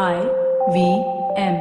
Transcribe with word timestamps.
I 0.00 0.14
V 0.70 0.78
M. 1.36 1.56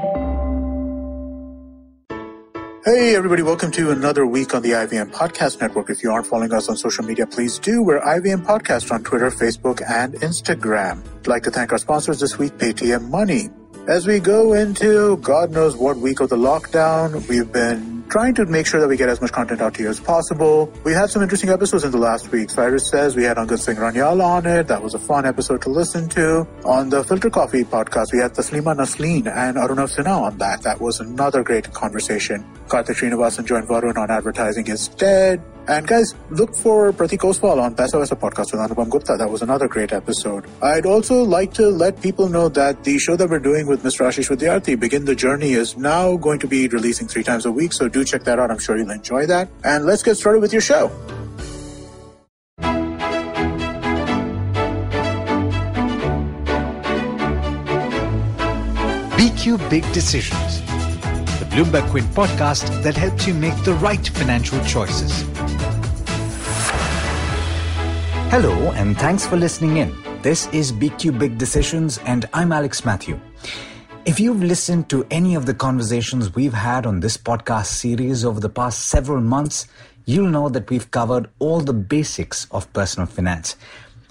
Hey, 2.85 3.15
everybody, 3.15 3.41
welcome 3.41 3.71
to 3.71 3.89
another 3.89 4.27
week 4.27 4.53
on 4.53 4.61
the 4.61 4.73
IVM 4.73 5.11
Podcast 5.11 5.59
Network. 5.59 5.89
If 5.89 6.03
you 6.03 6.11
aren't 6.11 6.27
following 6.27 6.53
us 6.53 6.69
on 6.69 6.77
social 6.77 7.03
media, 7.03 7.25
please 7.25 7.57
do. 7.57 7.81
We're 7.81 7.99
IVM 7.99 8.45
Podcast 8.45 8.91
on 8.91 9.03
Twitter, 9.03 9.31
Facebook, 9.31 9.81
and 9.89 10.13
Instagram. 10.13 11.03
I'd 11.21 11.25
like 11.25 11.41
to 11.43 11.51
thank 11.51 11.71
our 11.71 11.79
sponsors 11.79 12.19
this 12.19 12.37
week, 12.37 12.53
Paytm 12.59 13.09
Money. 13.09 13.49
As 13.87 14.05
we 14.05 14.19
go 14.19 14.53
into 14.53 15.17
God 15.17 15.49
knows 15.49 15.75
what 15.75 15.97
week 15.97 16.19
of 16.19 16.29
the 16.29 16.37
lockdown, 16.37 17.27
we've 17.27 17.51
been 17.51 17.96
trying 18.09 18.33
to 18.35 18.45
make 18.45 18.65
sure 18.65 18.79
that 18.79 18.87
we 18.87 18.97
get 18.97 19.09
as 19.09 19.21
much 19.21 19.31
content 19.31 19.61
out 19.61 19.73
to 19.75 19.83
you 19.83 19.89
as 19.89 19.99
possible. 19.99 20.71
We 20.83 20.93
had 20.93 21.09
some 21.09 21.21
interesting 21.21 21.49
episodes 21.49 21.83
in 21.83 21.91
the 21.91 21.97
last 21.97 22.31
week. 22.31 22.49
Cyrus 22.49 22.87
says 22.87 23.15
we 23.15 23.23
had 23.23 23.37
Angad 23.37 23.59
Singh 23.59 23.77
Ranyal 23.77 24.23
on 24.23 24.45
it. 24.45 24.67
That 24.67 24.81
was 24.81 24.93
a 24.93 24.99
fun 24.99 25.25
episode 25.25 25.61
to 25.63 25.69
listen 25.69 26.07
to. 26.09 26.47
On 26.65 26.89
the 26.89 27.03
Filter 27.03 27.29
Coffee 27.29 27.63
podcast, 27.63 28.13
we 28.13 28.19
had 28.19 28.33
Taslima 28.33 28.75
Nasreen 28.75 29.27
and 29.27 29.57
Aruna 29.57 29.87
Sinha 29.87 30.21
on 30.21 30.37
that. 30.37 30.61
That 30.61 30.79
was 30.79 30.99
another 30.99 31.43
great 31.43 31.71
conversation. 31.73 32.45
Karthik 32.67 32.95
Srinivasan 32.95 33.45
joined 33.45 33.67
Varun 33.67 33.97
on 33.97 34.09
advertising 34.09 34.67
instead. 34.67 35.41
And 35.67 35.85
guys, 35.85 36.15
look 36.29 36.55
for 36.55 36.93
Pratik 36.93 37.19
Oswal 37.19 37.61
on 37.61 37.75
Paisa 37.75 37.99
Vaisa 37.99 38.15
podcast 38.15 38.53
with 38.53 38.61
Anupam 38.61 38.89
Gupta. 38.89 39.17
That 39.17 39.29
was 39.29 39.41
another 39.41 39.67
great 39.67 39.91
episode. 39.91 40.45
I'd 40.63 40.85
also 40.85 41.23
like 41.23 41.53
to 41.55 41.67
let 41.67 42.01
people 42.01 42.29
know 42.29 42.47
that 42.47 42.85
the 42.85 42.97
show 42.97 43.17
that 43.17 43.29
we're 43.29 43.39
doing 43.39 43.67
with 43.67 43.83
Mr. 43.83 44.07
Ashish 44.07 44.29
Vidyarthi, 44.33 44.79
Begin 44.79 45.03
the 45.03 45.13
Journey, 45.13 45.51
is 45.51 45.75
now 45.75 46.15
going 46.15 46.39
to 46.39 46.47
be 46.47 46.69
releasing 46.69 47.09
three 47.09 47.23
times 47.23 47.45
a 47.45 47.51
week. 47.51 47.73
So 47.73 47.89
do 47.89 48.05
check 48.05 48.23
that 48.23 48.39
out. 48.39 48.49
I'm 48.49 48.59
sure 48.59 48.77
you'll 48.77 48.91
enjoy 48.91 49.25
that. 49.25 49.49
And 49.65 49.85
let's 49.85 50.03
get 50.03 50.15
started 50.15 50.39
with 50.39 50.53
your 50.53 50.61
show. 50.61 50.89
BQ 59.17 59.69
Big 59.69 59.83
Decisions, 59.91 60.61
the 61.39 61.47
Bloomberg 61.51 61.89
Quint 61.89 62.07
podcast 62.11 62.83
that 62.83 62.95
helps 62.95 63.27
you 63.27 63.33
make 63.33 63.61
the 63.65 63.73
right 63.73 64.07
financial 64.07 64.63
choices. 64.63 65.26
Hello, 68.29 68.71
and 68.73 68.97
thanks 68.97 69.25
for 69.25 69.37
listening 69.37 69.77
in. 69.77 69.95
This 70.21 70.47
is 70.47 70.71
BQ 70.71 71.17
Big 71.17 71.37
Decisions, 71.37 71.97
and 71.99 72.25
I'm 72.33 72.51
Alex 72.51 72.83
Matthew. 72.83 73.19
If 74.05 74.19
you've 74.19 74.43
listened 74.43 74.89
to 74.89 75.07
any 75.09 75.35
of 75.35 75.45
the 75.45 75.53
conversations 75.53 76.35
we've 76.35 76.53
had 76.53 76.85
on 76.85 76.99
this 76.99 77.15
podcast 77.17 77.67
series 77.67 78.25
over 78.25 78.39
the 78.39 78.49
past 78.49 78.87
several 78.87 79.21
months, 79.21 79.67
you'll 80.05 80.29
know 80.29 80.49
that 80.49 80.69
we've 80.69 80.91
covered 80.91 81.29
all 81.39 81.61
the 81.61 81.73
basics 81.73 82.47
of 82.51 82.71
personal 82.73 83.07
finance 83.07 83.55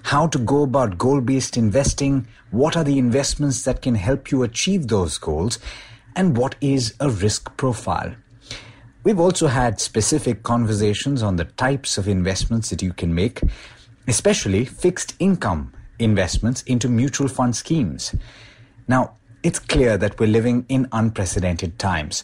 how 0.07 0.25
to 0.25 0.39
go 0.39 0.63
about 0.63 0.97
goal 0.97 1.19
based 1.19 1.57
investing, 1.57 2.25
what 2.51 2.77
are 2.77 2.83
the 2.85 2.97
investments 2.97 3.63
that 3.63 3.81
can 3.81 3.93
help 3.93 4.31
you 4.31 4.41
achieve 4.41 4.87
those 4.87 5.17
goals, 5.17 5.59
and 6.15 6.37
what 6.37 6.55
is 6.61 6.95
a 7.01 7.09
risk 7.09 7.55
profile. 7.57 8.15
We've 9.03 9.19
also 9.19 9.47
had 9.47 9.81
specific 9.81 10.43
conversations 10.43 11.21
on 11.21 11.35
the 11.35 11.43
types 11.43 11.97
of 11.97 12.07
investments 12.07 12.69
that 12.69 12.81
you 12.81 12.93
can 12.93 13.13
make, 13.13 13.41
especially 14.07 14.65
fixed 14.65 15.13
income 15.19 15.73
investments 15.99 16.61
into 16.63 16.87
mutual 16.87 17.27
fund 17.27 17.55
schemes. 17.55 18.15
Now, 18.87 19.13
it's 19.43 19.59
clear 19.59 19.97
that 19.97 20.19
we're 20.19 20.27
living 20.27 20.65
in 20.69 20.87
unprecedented 20.91 21.77
times. 21.77 22.23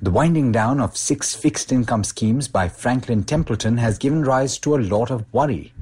The 0.00 0.10
winding 0.10 0.52
down 0.52 0.80
of 0.80 0.96
six 0.96 1.34
fixed 1.34 1.72
income 1.72 2.04
schemes 2.04 2.48
by 2.48 2.68
Franklin 2.68 3.24
Templeton 3.24 3.78
has 3.78 3.98
given 3.98 4.22
rise 4.22 4.58
to 4.58 4.76
a 4.76 4.78
lot 4.78 5.10
of 5.10 5.24
worry. 5.32 5.72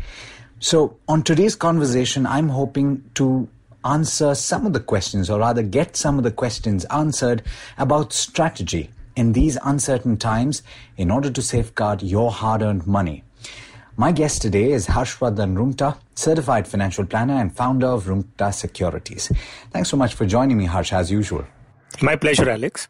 So, 0.61 0.97
on 1.09 1.23
today's 1.23 1.57
conversation, 1.57 2.27
I'm 2.27 2.49
hoping 2.49 3.03
to 3.15 3.49
answer 3.85 4.35
some 4.35 4.67
of 4.67 4.73
the 4.73 4.81
questions, 4.81 5.29
or 5.29 5.41
rather, 5.41 5.63
get 5.63 5.97
some 5.97 6.17
of 6.17 6.25
the 6.25 6.31
questions 6.31 6.85
answered 6.87 7.43
about 7.77 8.13
strategy 8.13 8.91
in 9.17 9.33
these 9.33 9.59
uncertain 9.65 10.17
times 10.17 10.63
in 10.97 11.11
order 11.11 11.31
to 11.31 11.43
safeguard 11.43 12.03
your 12.03 12.31
hard 12.31 12.63
earned 12.63 12.87
money. 12.87 13.25
My 13.97 14.11
guest 14.11 14.43
today 14.43 14.73
is 14.73 14.89
Harshvardhan 14.89 15.55
Rungta, 15.55 15.97
certified 16.17 16.67
financial 16.67 17.07
planner 17.07 17.35
and 17.35 17.55
founder 17.55 17.87
of 17.87 18.07
Rungta 18.07 18.53
Securities. 18.53 19.31
Thanks 19.71 19.89
so 19.89 19.97
much 19.97 20.15
for 20.15 20.27
joining 20.27 20.59
me, 20.59 20.65
Harsh, 20.65 20.93
as 20.93 21.13
usual. 21.13 21.45
My 22.03 22.17
pleasure, 22.17 22.51
Alex. 22.51 22.89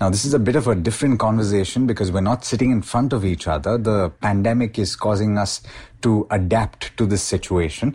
Now, 0.00 0.08
this 0.08 0.24
is 0.24 0.32
a 0.32 0.38
bit 0.38 0.56
of 0.56 0.66
a 0.66 0.74
different 0.74 1.20
conversation 1.20 1.86
because 1.86 2.10
we're 2.10 2.22
not 2.22 2.46
sitting 2.46 2.70
in 2.70 2.80
front 2.80 3.12
of 3.12 3.26
each 3.26 3.46
other. 3.46 3.76
The 3.76 4.08
pandemic 4.22 4.78
is 4.78 4.96
causing 4.96 5.36
us 5.36 5.60
to 6.00 6.26
adapt 6.30 6.96
to 6.96 7.04
this 7.04 7.22
situation. 7.22 7.94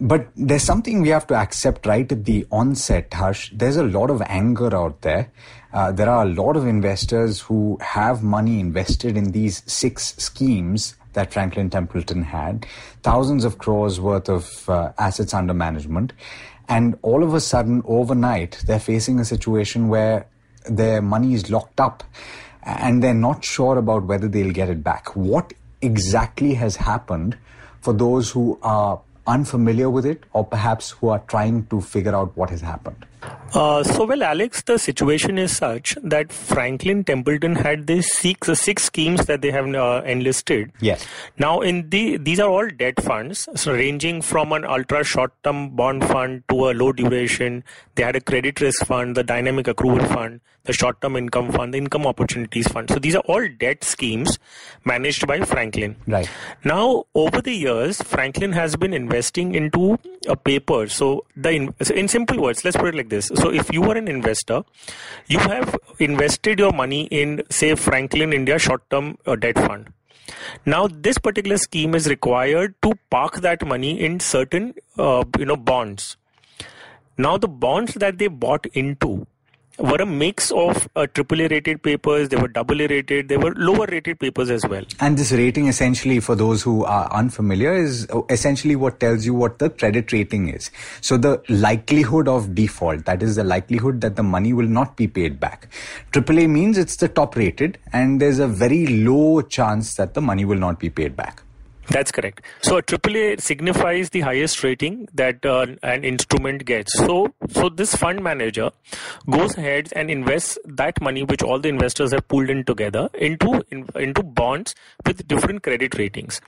But 0.00 0.28
there's 0.34 0.62
something 0.62 1.02
we 1.02 1.10
have 1.10 1.26
to 1.26 1.34
accept 1.34 1.84
right 1.84 2.10
at 2.10 2.24
the 2.24 2.46
onset, 2.50 3.12
Harsh. 3.12 3.50
There's 3.52 3.76
a 3.76 3.84
lot 3.84 4.08
of 4.08 4.22
anger 4.22 4.74
out 4.74 5.02
there. 5.02 5.30
Uh, 5.74 5.92
there 5.92 6.08
are 6.08 6.24
a 6.24 6.28
lot 6.28 6.56
of 6.56 6.66
investors 6.66 7.40
who 7.40 7.76
have 7.82 8.22
money 8.22 8.60
invested 8.60 9.14
in 9.14 9.32
these 9.32 9.62
six 9.66 10.14
schemes 10.16 10.94
that 11.16 11.32
Franklin 11.32 11.70
Templeton 11.70 12.22
had, 12.22 12.66
thousands 13.02 13.44
of 13.44 13.56
crores 13.56 13.98
worth 13.98 14.28
of 14.28 14.68
uh, 14.68 14.92
assets 14.98 15.32
under 15.32 15.54
management. 15.54 16.12
And 16.68 16.98
all 17.00 17.24
of 17.24 17.32
a 17.32 17.40
sudden, 17.40 17.82
overnight, 17.86 18.62
they're 18.66 18.78
facing 18.78 19.18
a 19.18 19.24
situation 19.24 19.88
where 19.88 20.26
their 20.68 21.00
money 21.00 21.32
is 21.32 21.50
locked 21.50 21.80
up 21.80 22.04
and 22.62 23.02
they're 23.02 23.14
not 23.14 23.44
sure 23.44 23.78
about 23.78 24.04
whether 24.04 24.28
they'll 24.28 24.52
get 24.52 24.68
it 24.68 24.84
back. 24.84 25.16
What 25.16 25.54
exactly 25.80 26.52
has 26.54 26.76
happened 26.76 27.38
for 27.80 27.94
those 27.94 28.30
who 28.30 28.58
are 28.62 29.00
unfamiliar 29.26 29.88
with 29.88 30.04
it 30.04 30.24
or 30.34 30.44
perhaps 30.44 30.90
who 30.90 31.08
are 31.08 31.20
trying 31.28 31.66
to 31.68 31.80
figure 31.80 32.14
out 32.14 32.36
what 32.36 32.50
has 32.50 32.60
happened? 32.60 33.06
Uh, 33.54 33.82
so, 33.82 34.04
well, 34.04 34.22
Alex, 34.22 34.62
the 34.62 34.78
situation 34.78 35.38
is 35.38 35.56
such 35.56 35.96
that 36.02 36.32
Franklin 36.32 37.04
Templeton 37.04 37.54
had 37.54 37.86
these 37.86 38.12
six, 38.12 38.48
six 38.60 38.84
schemes 38.84 39.24
that 39.26 39.40
they 39.40 39.50
have 39.50 39.72
uh, 39.74 40.02
enlisted. 40.04 40.72
Yes. 40.80 41.06
Now, 41.38 41.60
in 41.60 41.88
the 41.88 42.18
these 42.18 42.40
are 42.40 42.50
all 42.50 42.68
debt 42.68 43.00
funds, 43.02 43.48
so 43.54 43.72
ranging 43.72 44.20
from 44.20 44.52
an 44.52 44.64
ultra 44.64 45.04
short-term 45.04 45.70
bond 45.70 46.04
fund 46.04 46.42
to 46.48 46.68
a 46.68 46.72
low 46.72 46.92
duration. 46.92 47.64
They 47.94 48.02
had 48.02 48.16
a 48.16 48.20
credit 48.20 48.60
risk 48.60 48.84
fund, 48.84 49.16
the 49.16 49.24
dynamic 49.24 49.66
accrual 49.66 50.06
fund, 50.12 50.40
the 50.64 50.74
short-term 50.74 51.16
income 51.16 51.50
fund, 51.52 51.72
the 51.72 51.78
income 51.78 52.06
opportunities 52.06 52.68
fund. 52.68 52.90
So 52.90 52.98
these 52.98 53.14
are 53.14 53.22
all 53.26 53.48
debt 53.58 53.84
schemes 53.84 54.38
managed 54.84 55.26
by 55.26 55.40
Franklin. 55.40 55.96
Right. 56.06 56.28
Now, 56.64 57.04
over 57.14 57.40
the 57.40 57.54
years, 57.54 58.02
Franklin 58.02 58.52
has 58.52 58.76
been 58.76 58.92
investing 58.92 59.54
into 59.54 59.98
a 60.28 60.36
paper. 60.36 60.88
So 60.88 61.24
the 61.36 61.52
in, 61.52 61.74
so 61.80 61.94
in 61.94 62.08
simple 62.08 62.38
words, 62.38 62.64
let's 62.64 62.76
put 62.76 62.88
it 62.88 62.94
like 62.94 63.08
this. 63.08 63.15
So 63.24 63.50
if 63.50 63.72
you 63.72 63.82
are 63.90 63.96
an 63.96 64.08
investor, 64.08 64.62
you 65.26 65.38
have 65.38 65.76
invested 65.98 66.58
your 66.58 66.72
money 66.72 67.06
in, 67.06 67.42
say, 67.50 67.74
Franklin 67.74 68.32
India 68.32 68.58
short-term 68.58 69.18
uh, 69.26 69.36
debt 69.36 69.56
fund. 69.56 69.92
Now, 70.64 70.88
this 70.88 71.18
particular 71.18 71.56
scheme 71.56 71.94
is 71.94 72.08
required 72.08 72.74
to 72.82 72.92
park 73.10 73.40
that 73.40 73.64
money 73.64 74.00
in 74.00 74.20
certain, 74.20 74.74
uh, 74.98 75.24
you 75.38 75.44
know, 75.44 75.56
bonds. 75.56 76.16
Now, 77.16 77.38
the 77.38 77.48
bonds 77.48 77.94
that 77.94 78.18
they 78.18 78.28
bought 78.28 78.66
into 78.66 79.26
were 79.78 79.96
a 79.96 80.06
mix 80.06 80.50
of 80.50 80.88
uh, 80.96 81.06
AAA 81.06 81.50
rated 81.50 81.82
papers, 81.82 82.28
they 82.28 82.36
were 82.36 82.50
AA 82.54 82.86
rated, 82.88 83.28
they 83.28 83.36
were 83.36 83.54
lower 83.54 83.86
rated 83.86 84.18
papers 84.18 84.50
as 84.50 84.66
well. 84.66 84.84
And 85.00 85.18
this 85.18 85.32
rating, 85.32 85.66
essentially, 85.66 86.20
for 86.20 86.34
those 86.34 86.62
who 86.62 86.84
are 86.84 87.12
unfamiliar, 87.12 87.74
is 87.74 88.06
essentially 88.30 88.76
what 88.76 89.00
tells 89.00 89.26
you 89.26 89.34
what 89.34 89.58
the 89.58 89.70
credit 89.70 90.12
rating 90.12 90.48
is. 90.48 90.70
So 91.00 91.16
the 91.16 91.42
likelihood 91.48 92.28
of 92.28 92.54
default, 92.54 93.04
that 93.04 93.22
is 93.22 93.36
the 93.36 93.44
likelihood 93.44 94.00
that 94.00 94.16
the 94.16 94.22
money 94.22 94.52
will 94.52 94.68
not 94.68 94.96
be 94.96 95.06
paid 95.08 95.38
back. 95.38 95.68
AAA 96.12 96.48
means 96.48 96.78
it's 96.78 96.96
the 96.96 97.08
top 97.08 97.36
rated, 97.36 97.78
and 97.92 98.20
there's 98.20 98.38
a 98.38 98.48
very 98.48 98.86
low 98.86 99.42
chance 99.42 99.94
that 99.94 100.14
the 100.14 100.20
money 100.20 100.44
will 100.44 100.58
not 100.58 100.78
be 100.78 100.90
paid 100.90 101.16
back. 101.16 101.42
That's 101.88 102.10
correct. 102.10 102.42
So 102.62 102.78
a 102.78 102.82
AAA 102.82 103.40
signifies 103.40 104.10
the 104.10 104.20
highest 104.20 104.62
rating 104.64 105.08
that 105.14 105.44
uh, 105.46 105.66
an 105.82 106.04
instrument 106.04 106.64
gets. 106.64 106.92
So, 106.98 107.32
so 107.50 107.68
this 107.68 107.94
fund 107.94 108.22
manager 108.22 108.70
goes 109.30 109.56
ahead 109.56 109.92
and 109.94 110.10
invests 110.10 110.58
that 110.64 111.00
money, 111.00 111.22
which 111.22 111.42
all 111.42 111.58
the 111.58 111.68
investors 111.68 112.12
have 112.12 112.26
pooled 112.28 112.50
in 112.50 112.64
together, 112.64 113.08
into 113.14 113.64
in, 113.70 113.88
into 113.94 114.22
bonds 114.22 114.74
with 115.04 115.26
different 115.28 115.62
credit 115.62 115.96
ratings. 115.96 116.40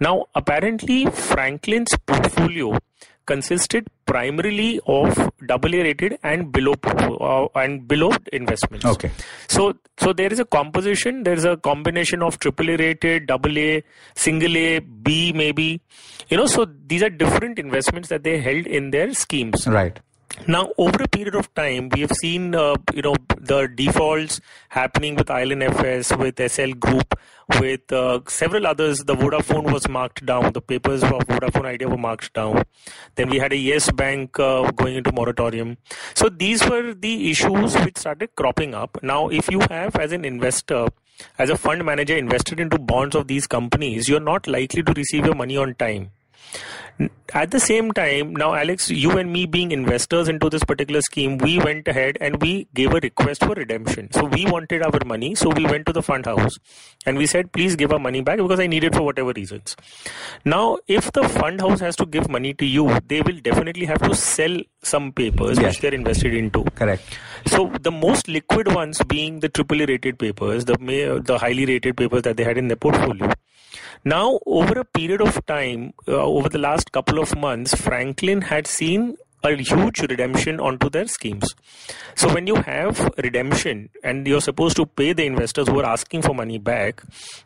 Now, 0.00 0.26
apparently, 0.34 1.06
Franklin's 1.06 1.94
portfolio 2.06 2.78
consisted 3.26 3.86
primarily 4.06 4.80
of 4.86 5.18
AA 5.50 5.82
rated 5.86 6.18
and 6.22 6.52
below 6.52 6.74
uh, 6.84 7.46
and 7.54 7.86
below 7.86 8.12
investments. 8.32 8.84
Okay. 8.84 9.10
So 9.48 9.74
so 9.98 10.12
there 10.12 10.32
is 10.32 10.38
a 10.38 10.44
composition. 10.44 11.22
There 11.24 11.34
is 11.34 11.44
a 11.44 11.56
combination 11.56 12.22
of 12.22 12.38
AAA 12.38 12.78
rated, 12.78 13.30
AA, 13.30 13.80
single 14.14 14.56
A, 14.56 14.78
B 14.78 15.32
maybe. 15.32 15.80
You 16.28 16.36
know, 16.36 16.46
so 16.46 16.66
these 16.86 17.02
are 17.02 17.10
different 17.10 17.58
investments 17.58 18.08
that 18.08 18.22
they 18.22 18.38
held 18.38 18.66
in 18.66 18.90
their 18.90 19.12
schemes. 19.14 19.66
Right. 19.66 19.98
Now, 20.46 20.70
over 20.78 21.02
a 21.02 21.08
period 21.08 21.34
of 21.34 21.52
time, 21.54 21.88
we 21.88 22.02
have 22.02 22.12
seen, 22.12 22.54
uh, 22.54 22.76
you 22.94 23.02
know, 23.02 23.16
the 23.40 23.66
defaults 23.66 24.40
happening 24.68 25.16
with 25.16 25.28
IL&FS, 25.28 26.16
with 26.16 26.36
Essel 26.36 26.78
Group, 26.78 27.18
with 27.58 27.92
uh, 27.92 28.20
several 28.28 28.66
others. 28.66 29.00
The 29.00 29.16
Vodafone 29.16 29.72
was 29.72 29.88
marked 29.88 30.24
down. 30.24 30.52
The 30.52 30.60
papers 30.60 31.02
of 31.02 31.10
Vodafone 31.10 31.64
Idea 31.64 31.88
were 31.88 31.96
marked 31.96 32.32
down. 32.34 32.62
Then 33.16 33.28
we 33.28 33.38
had 33.38 33.52
a 33.52 33.56
Yes 33.56 33.90
Bank 33.90 34.38
uh, 34.38 34.70
going 34.72 34.94
into 34.94 35.10
moratorium. 35.10 35.78
So 36.14 36.28
these 36.28 36.64
were 36.68 36.94
the 36.94 37.30
issues 37.30 37.74
which 37.78 37.96
started 37.98 38.30
cropping 38.36 38.74
up. 38.74 38.98
Now, 39.02 39.28
if 39.28 39.50
you 39.50 39.60
have, 39.70 39.96
as 39.96 40.12
an 40.12 40.24
investor, 40.24 40.86
as 41.38 41.50
a 41.50 41.56
fund 41.56 41.84
manager, 41.84 42.16
invested 42.16 42.60
into 42.60 42.78
bonds 42.78 43.16
of 43.16 43.26
these 43.26 43.48
companies, 43.48 44.08
you're 44.08 44.20
not 44.20 44.46
likely 44.46 44.84
to 44.84 44.92
receive 44.92 45.24
your 45.24 45.34
money 45.34 45.56
on 45.56 45.74
time 45.74 46.10
at 47.34 47.50
the 47.50 47.60
same 47.60 47.92
time, 47.92 48.34
now, 48.34 48.54
Alex, 48.54 48.90
you 48.90 49.18
and 49.18 49.32
me 49.32 49.46
being 49.46 49.72
investors 49.72 50.28
into 50.28 50.48
this 50.48 50.64
particular 50.64 51.00
scheme, 51.02 51.36
we 51.38 51.58
went 51.58 51.86
ahead 51.88 52.16
and 52.20 52.40
we 52.40 52.68
gave 52.72 52.92
a 52.94 53.00
request 53.00 53.44
for 53.44 53.54
redemption. 53.54 54.10
So 54.12 54.24
we 54.24 54.46
wanted 54.46 54.82
our 54.82 55.04
money. 55.04 55.34
So 55.34 55.50
we 55.50 55.64
went 55.64 55.86
to 55.86 55.92
the 55.92 56.02
fund 56.02 56.24
house 56.24 56.58
and 57.04 57.18
we 57.18 57.26
said, 57.26 57.52
please 57.52 57.76
give 57.76 57.92
our 57.92 57.98
money 57.98 58.22
back 58.22 58.38
because 58.38 58.60
I 58.60 58.66
need 58.66 58.84
it 58.84 58.94
for 58.94 59.02
whatever 59.02 59.32
reasons. 59.32 59.76
Now, 60.44 60.78
if 60.88 61.12
the 61.12 61.28
fund 61.28 61.60
house 61.60 61.80
has 61.80 61.96
to 61.96 62.06
give 62.06 62.30
money 62.30 62.54
to 62.54 62.64
you, 62.64 62.98
they 63.06 63.20
will 63.20 63.40
definitely 63.40 63.86
have 63.86 64.00
to 64.02 64.14
sell 64.14 64.56
some 64.82 65.12
papers 65.12 65.58
yes. 65.58 65.74
which 65.74 65.80
they're 65.80 65.94
invested 65.94 66.32
into. 66.32 66.64
Correct. 66.76 67.02
So 67.46 67.72
the 67.80 67.92
most 67.92 68.28
liquid 68.28 68.72
ones 68.72 69.02
being 69.02 69.40
the 69.40 69.48
AAA 69.48 69.88
rated 69.88 70.18
papers, 70.18 70.64
the 70.64 70.76
the 71.24 71.38
highly 71.38 71.66
rated 71.66 71.96
papers 71.96 72.22
that 72.22 72.36
they 72.36 72.44
had 72.44 72.56
in 72.56 72.68
their 72.68 72.76
portfolio. 72.76 73.32
Now, 74.04 74.38
over 74.46 74.78
a 74.78 74.84
period 74.84 75.20
of 75.20 75.44
time, 75.46 75.92
uh, 76.06 76.12
over 76.12 76.48
the 76.48 76.58
last 76.58 76.85
couple 76.92 77.18
of 77.18 77.36
months, 77.36 77.74
Franklin 77.74 78.40
had 78.42 78.66
seen 78.66 79.16
a 79.44 79.54
huge 79.54 80.00
redemption 80.00 80.58
onto 80.58 80.90
their 80.90 81.06
schemes. 81.06 81.54
So 82.16 82.32
when 82.32 82.46
you 82.46 82.56
have 82.56 82.98
redemption 83.18 83.90
and 84.02 84.26
you're 84.26 84.40
supposed 84.40 84.76
to 84.76 84.86
pay 84.86 85.12
the 85.12 85.24
investors 85.24 85.68
who 85.68 85.78
are 85.80 85.84
asking 85.84 86.22
for 86.22 86.34
money 86.34 86.58
back, 86.58 87.02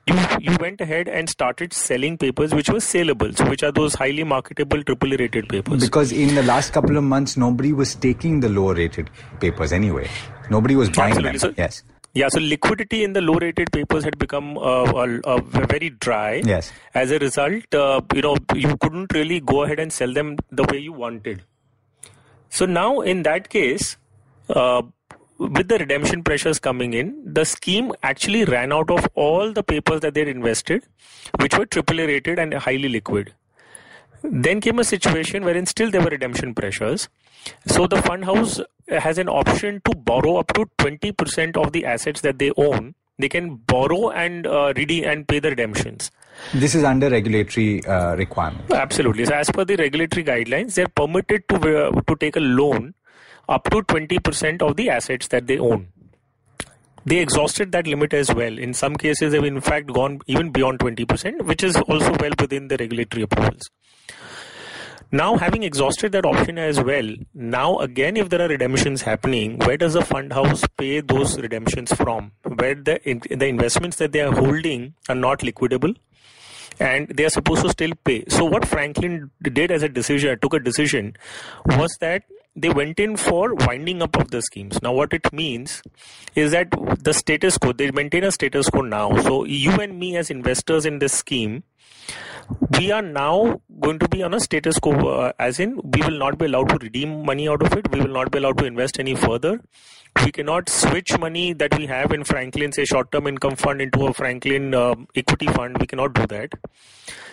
you 0.07 0.17
you 0.41 0.57
went 0.61 0.81
ahead 0.81 1.09
and 1.09 1.29
started 1.29 1.73
selling 1.73 2.17
papers 2.17 2.55
which 2.55 2.71
were 2.71 2.81
saleable, 2.81 3.33
so 3.35 3.49
which 3.49 3.63
are 3.63 3.73
those 3.73 3.95
highly 3.95 4.25
marketable 4.25 4.83
triple 4.83 5.11
rated 5.11 5.49
papers. 5.49 5.85
Because 5.85 6.13
in 6.13 6.35
the 6.35 6.43
last 6.43 6.73
couple 6.73 6.97
of 6.97 7.05
months, 7.05 7.37
nobody 7.37 7.73
was 7.73 7.95
taking 7.95 8.41
the 8.41 8.49
lower 8.49 8.75
rated 8.75 9.11
papers 9.41 9.73
anyway. 9.73 10.09
Nobody 10.49 10.77
was 10.77 10.89
buying 10.91 11.13
Absolutely. 11.13 11.39
them. 11.39 11.55
So, 11.55 11.55
yes. 11.57 11.83
Yeah, 12.13 12.29
so 12.29 12.41
liquidity 12.41 13.05
in 13.05 13.13
the 13.13 13.21
low-rated 13.21 13.71
papers 13.71 14.03
had 14.03 14.19
become 14.19 14.59
uh, 14.59 14.83
uh, 15.25 15.41
very 15.43 15.91
dry. 15.91 16.43
Yes. 16.45 16.73
As 16.93 17.13
a 17.13 17.19
result, 17.19 17.73
uh, 17.73 18.01
you 18.15 18.23
know, 18.23 18.37
you 18.55 18.77
couldn't 18.79 19.13
really 19.15 19.39
go 19.39 19.63
ahead 19.63 19.79
and 19.79 19.93
sell 19.93 20.13
them 20.13 20.37
the 20.51 20.65
way 20.65 20.79
you 20.79 20.93
wanted. 20.93 21.43
So 22.49 22.67
now, 22.67 23.01
in 23.01 23.23
that 23.23 23.49
case, 23.49 23.97
uh, 24.49 24.83
with 25.39 25.69
the 25.69 25.79
redemption 25.79 26.25
pressures 26.25 26.59
coming 26.59 26.95
in, 26.95 27.23
the 27.25 27.45
scheme 27.45 27.93
actually 28.03 28.45
ran 28.45 28.73
out 28.73 28.91
of 28.91 29.07
all 29.15 29.53
the 29.53 29.63
papers 29.63 30.01
that 30.01 30.15
they 30.15 30.21
had 30.21 30.29
invested, 30.29 30.83
which 31.41 31.57
were 31.57 31.65
AAA 31.65 32.09
rated 32.09 32.39
and 32.41 32.53
highly 32.55 32.89
liquid. 32.89 33.35
Then 34.23 34.61
came 34.61 34.79
a 34.79 34.85
situation 34.85 35.45
wherein 35.45 35.67
still 35.67 35.91
there 35.91 36.01
were 36.01 36.11
redemption 36.11 36.55
pressures. 36.55 37.09
So 37.67 37.87
the 37.87 38.03
fund 38.03 38.25
house 38.25 38.61
has 38.89 39.19
an 39.19 39.29
option 39.29 39.81
to 39.85 39.97
borrow 39.97 40.37
up 40.37 40.49
to 40.55 40.67
20% 40.79 41.57
of 41.57 41.73
the 41.73 41.87
assets 41.87 42.21
that 42.21 42.39
they 42.39 42.53
own. 42.57 42.95
They 43.19 43.29
can 43.29 43.57
borrow 43.57 44.11
and 44.11 44.47
uh, 44.47 44.73
redeem 44.77 45.05
and 45.05 45.29
pay 45.29 45.41
the 45.41 45.51
redemptions. 45.51 46.11
This 46.55 46.75
is 46.75 46.85
under 46.85 47.11
regulatory 47.11 47.85
uh, 47.85 48.17
requirement. 48.17 48.71
Absolutely. 48.71 49.27
So 49.27 49.35
as 49.35 49.51
per 49.51 49.65
the 49.65 49.77
regulatory 49.77 50.25
guidelines, 50.25 50.75
they're 50.75 50.89
permitted 50.89 51.47
to 51.51 51.57
uh, 51.57 52.01
to 52.01 52.17
take 52.17 52.37
a 52.37 52.41
loan 52.41 52.95
up 53.49 53.65
to 53.65 53.83
20% 53.83 54.63
of 54.63 54.77
the 54.77 54.89
assets 54.89 55.29
that 55.29 55.47
they 55.47 55.59
own. 55.59 55.89
They 57.05 57.19
exhausted 57.19 57.73
that 57.73 57.87
limit 57.87 58.13
as 58.13 58.33
well. 58.35 58.59
In 58.59 58.75
some 58.75 58.95
cases, 58.95 59.33
they've 59.33 59.43
in 59.43 59.61
fact 59.61 59.93
gone 59.93 60.21
even 60.27 60.51
beyond 60.51 60.81
20%, 60.81 61.43
which 61.43 61.63
is 61.63 61.77
also 61.77 62.15
well 62.21 62.33
within 62.39 62.69
the 62.69 62.77
regulatory 62.77 63.23
approvals. 63.23 63.71
Now, 65.13 65.37
having 65.37 65.65
exhausted 65.65 66.13
that 66.13 66.25
option 66.25 66.57
as 66.57 66.81
well, 66.81 67.09
now 67.35 67.79
again, 67.79 68.17
if 68.17 68.29
there 68.29 68.41
are 68.43 68.49
redemptions 68.49 69.03
happening, 69.03 69.59
where 69.59 69.77
does 69.77 69.95
the 69.95 70.03
fund 70.03 70.33
house 70.33 70.65
pay 70.79 71.01
those 71.01 71.37
redemptions 71.41 71.93
from? 71.93 72.31
Where 72.45 72.77
the 72.77 73.01
the 73.05 73.47
investments 73.47 73.97
that 73.97 74.13
they 74.13 74.21
are 74.21 74.33
holding 74.33 74.95
are 75.09 75.17
not 75.17 75.41
liquidable, 75.41 75.97
and 76.79 77.09
they 77.09 77.25
are 77.25 77.31
supposed 77.31 77.63
to 77.63 77.71
still 77.71 77.93
pay. 78.05 78.25
So, 78.29 78.45
what 78.45 78.65
Franklin 78.65 79.33
did 79.43 79.73
as 79.73 79.83
a 79.83 79.89
decision, 79.89 80.39
took 80.39 80.55
a 80.55 80.61
decision, 80.61 81.17
was 81.67 81.97
that 82.01 82.23
they 82.61 82.71
went 82.71 83.01
in 83.01 83.17
for 83.17 83.55
winding 83.55 84.03
up 84.03 84.17
of 84.17 84.31
the 84.31 84.43
schemes. 84.43 84.81
Now, 84.83 84.93
what 84.93 85.13
it 85.13 85.33
means 85.33 85.83
is 86.35 86.53
that 86.53 86.71
the 87.03 87.15
status 87.15 87.59
quo, 87.59 87.73
they 87.73 87.91
maintain 87.91 88.25
a 88.25 88.33
status 88.33 88.69
quo 88.69 88.83
now. 88.83 89.17
So, 89.23 89.45
you 89.45 89.73
and 89.73 89.99
me 89.99 90.17
as 90.17 90.31
investors 90.31 90.87
in 90.87 90.99
this 90.99 91.13
scheme, 91.13 91.63
we 92.79 92.91
are 92.91 93.03
now 93.03 93.61
going 93.81 93.99
to 94.01 94.09
be 94.09 94.23
on 94.23 94.35
a 94.35 94.41
status 94.41 94.79
quo, 94.79 94.93
uh, 95.09 95.33
as 95.39 95.61
in 95.61 95.81
we 95.83 96.03
will 96.03 96.19
not 96.19 96.39
be 96.39 96.47
allowed 96.47 96.69
to 96.71 96.79
redeem 96.79 97.25
money 97.25 97.49
out 97.49 97.63
of 97.63 97.73
it. 97.75 97.91
We 97.93 98.01
will 98.01 98.09
not 98.09 98.31
be 98.33 98.39
allowed 98.39 98.59
to 98.59 98.65
invest 98.67 98.99
any 98.99 99.15
further. 99.15 99.61
We 100.25 100.33
cannot 100.33 100.69
switch 100.69 101.17
money 101.19 101.53
that 101.53 101.79
we 101.79 101.87
have 101.87 102.11
in 102.11 102.25
Franklin, 102.25 102.73
say 102.73 102.85
short-term 102.85 103.29
income 103.29 103.55
fund, 103.55 103.81
into 103.81 104.07
a 104.07 104.13
Franklin 104.13 104.75
uh, 104.75 104.97
equity 105.15 105.47
fund. 105.47 105.79
We 105.79 105.87
cannot 105.87 106.15
do 106.15 106.27
that. 106.27 106.53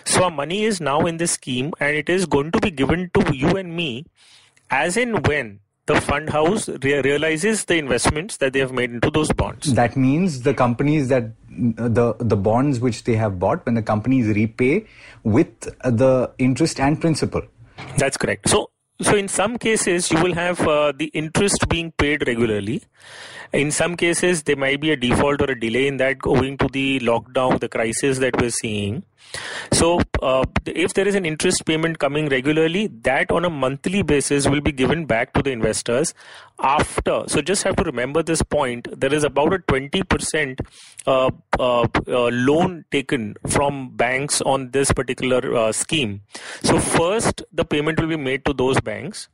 So 0.04 0.24
our 0.24 0.30
money 0.30 0.62
is 0.64 0.80
now 0.80 1.04
in 1.06 1.16
this 1.16 1.32
scheme, 1.32 1.72
and 1.80 1.96
it 1.96 2.08
is 2.08 2.24
going 2.26 2.52
to 2.52 2.60
be 2.60 2.70
given 2.70 3.10
to 3.14 3.36
you 3.36 3.56
and 3.56 3.74
me, 3.74 4.06
as 4.70 4.96
in 4.96 5.22
when 5.22 5.60
the 5.86 6.00
fund 6.00 6.28
house 6.30 6.68
re- 6.68 7.00
realizes 7.00 7.64
the 7.64 7.76
investments 7.76 8.36
that 8.38 8.52
they 8.52 8.58
have 8.58 8.72
made 8.72 8.90
into 8.90 9.10
those 9.10 9.32
bonds. 9.32 9.72
That 9.74 9.96
means 9.96 10.42
the 10.42 10.54
companies 10.54 11.08
that 11.08 11.30
the 11.48 12.14
the 12.18 12.36
bonds 12.36 12.78
which 12.78 13.04
they 13.04 13.16
have 13.16 13.38
bought 13.38 13.64
when 13.64 13.74
the 13.74 13.82
companies 13.82 14.26
repay 14.26 14.86
with 15.24 15.60
the 15.82 16.30
interest 16.38 16.78
and 16.78 17.00
principal. 17.00 17.42
That's 17.96 18.16
correct. 18.16 18.48
So 18.48 18.70
so 19.00 19.16
in 19.16 19.28
some 19.28 19.58
cases 19.58 20.10
you 20.10 20.20
will 20.22 20.34
have 20.34 20.60
uh, 20.66 20.92
the 20.96 21.06
interest 21.06 21.68
being 21.68 21.92
paid 21.92 22.26
regularly 22.26 22.82
in 23.52 23.70
some 23.70 23.96
cases 23.96 24.42
there 24.42 24.56
might 24.56 24.80
be 24.80 24.90
a 24.90 24.96
default 24.96 25.40
or 25.40 25.52
a 25.52 25.58
delay 25.58 25.86
in 25.86 25.98
that 25.98 26.16
owing 26.24 26.58
to 26.58 26.66
the 26.72 26.98
lockdown 27.00 27.60
the 27.60 27.68
crisis 27.68 28.18
that 28.18 28.40
we're 28.40 28.50
seeing 28.50 29.04
so, 29.72 30.00
uh, 30.22 30.44
if 30.66 30.94
there 30.94 31.06
is 31.06 31.14
an 31.14 31.24
interest 31.24 31.64
payment 31.66 31.98
coming 31.98 32.28
regularly, 32.28 32.86
that 33.02 33.30
on 33.30 33.44
a 33.44 33.50
monthly 33.50 34.02
basis 34.02 34.48
will 34.48 34.60
be 34.60 34.72
given 34.72 35.06
back 35.06 35.32
to 35.34 35.42
the 35.42 35.50
investors 35.50 36.14
after. 36.58 37.24
So, 37.26 37.42
just 37.42 37.62
have 37.64 37.76
to 37.76 37.84
remember 37.84 38.22
this 38.22 38.42
point. 38.42 38.88
There 38.98 39.12
is 39.12 39.24
about 39.24 39.52
a 39.52 39.58
20% 39.58 40.60
uh, 41.06 41.30
uh, 41.58 41.80
uh, 41.80 41.86
loan 42.06 42.84
taken 42.90 43.36
from 43.46 43.90
banks 43.90 44.40
on 44.40 44.70
this 44.70 44.92
particular 44.92 45.54
uh, 45.54 45.72
scheme. 45.72 46.22
So, 46.62 46.78
first, 46.78 47.42
the 47.52 47.64
payment 47.64 48.00
will 48.00 48.08
be 48.08 48.16
made 48.16 48.44
to 48.46 48.52
those 48.52 48.80
banks 48.80 49.28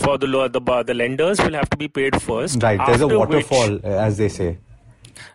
for 0.00 0.18
the 0.18 0.26
the 0.26 0.82
the 0.84 0.94
lenders 0.94 1.40
will 1.40 1.54
have 1.54 1.70
to 1.70 1.76
be 1.76 1.88
paid 1.88 2.20
first. 2.20 2.62
Right, 2.62 2.80
there's 2.86 3.00
a 3.00 3.08
waterfall, 3.08 3.74
which, 3.74 3.84
as 3.84 4.18
they 4.18 4.28
say. 4.28 4.58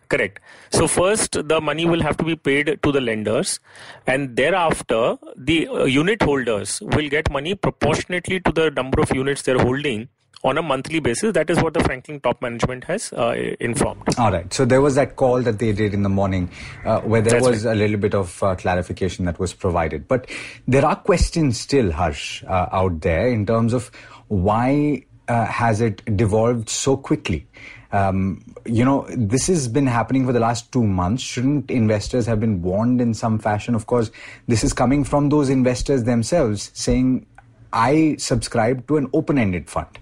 Correct. 0.08 0.40
So 0.72 0.88
first, 0.88 1.48
the 1.48 1.62
money 1.62 1.86
will 1.86 2.02
have 2.02 2.18
to 2.18 2.24
be 2.24 2.36
paid 2.36 2.80
to 2.82 2.92
the 2.92 3.02
lenders, 3.02 3.60
and 4.08 4.36
thereafter, 4.36 5.18
the 5.36 5.68
uh, 5.68 5.84
unit 5.86 6.22
holders 6.22 6.82
will 6.82 7.10
get 7.10 7.32
money 7.32 7.56
proportionately 7.56 8.40
to 8.42 8.52
the 8.52 8.72
number 8.72 9.02
of 9.02 9.14
units 9.14 9.44
they're 9.44 9.60
holding 9.60 10.10
on 10.44 10.58
a 10.58 10.62
monthly 10.62 11.00
basis. 11.00 11.34
That 11.34 11.50
is 11.50 11.62
what 11.62 11.74
the 11.74 11.84
Franklin 11.84 12.20
top 12.20 12.42
management 12.42 12.86
has 12.86 13.12
uh, 13.14 13.34
informed. 13.60 14.04
All 14.18 14.32
right. 14.32 14.52
So 14.54 14.66
there 14.66 14.82
was 14.82 14.96
that 14.96 15.16
call 15.16 15.42
that 15.42 15.60
they 15.60 15.74
did 15.74 15.94
in 15.94 16.04
the 16.04 16.10
morning 16.10 16.50
uh, 16.86 17.02
where 17.02 17.22
there 17.22 17.34
That's 17.34 17.48
was 17.48 17.66
right. 17.66 17.76
a 17.76 17.76
little 17.76 17.98
bit 17.98 18.16
of 18.16 18.42
uh, 18.42 18.56
clarification 18.56 19.26
that 19.26 19.40
was 19.40 19.54
provided. 19.54 20.08
But 20.08 20.30
there 20.68 20.86
are 20.86 20.96
questions 20.96 21.60
still, 21.60 21.92
Harsh, 21.92 22.44
uh, 22.46 22.68
out 22.72 23.02
there 23.02 23.28
in 23.28 23.46
terms 23.46 23.74
of 23.74 23.92
why 24.28 25.06
uh, 25.28 25.46
has 25.46 25.82
it 25.82 26.04
devolved 26.16 26.70
so 26.70 26.96
quickly? 26.96 27.48
Um, 27.92 28.44
you 28.66 28.86
know, 28.86 29.08
this 29.10 29.48
has 29.48 29.68
been 29.68 29.88
happening 29.88 30.26
for 30.26 30.34
the 30.34 30.40
last 30.40 30.72
two 30.72 30.86
months. 30.86 31.24
Shouldn't 31.24 31.72
investors 31.72 32.26
have 32.28 32.40
been 32.40 32.62
warned 32.62 33.02
in 33.02 33.14
some 33.14 33.40
fashion? 33.40 33.74
Of 33.74 33.88
course, 33.88 34.12
this 34.48 34.64
is 34.64 34.74
coming 34.74 35.04
from 35.04 35.30
those 35.30 35.50
investors 35.50 36.04
themselves 36.04 36.72
saying, 36.74 37.26
I 37.74 38.16
subscribe 38.18 38.88
to 38.88 38.98
an 38.98 39.10
open 39.14 39.38
ended 39.38 39.70
fund. 39.70 40.00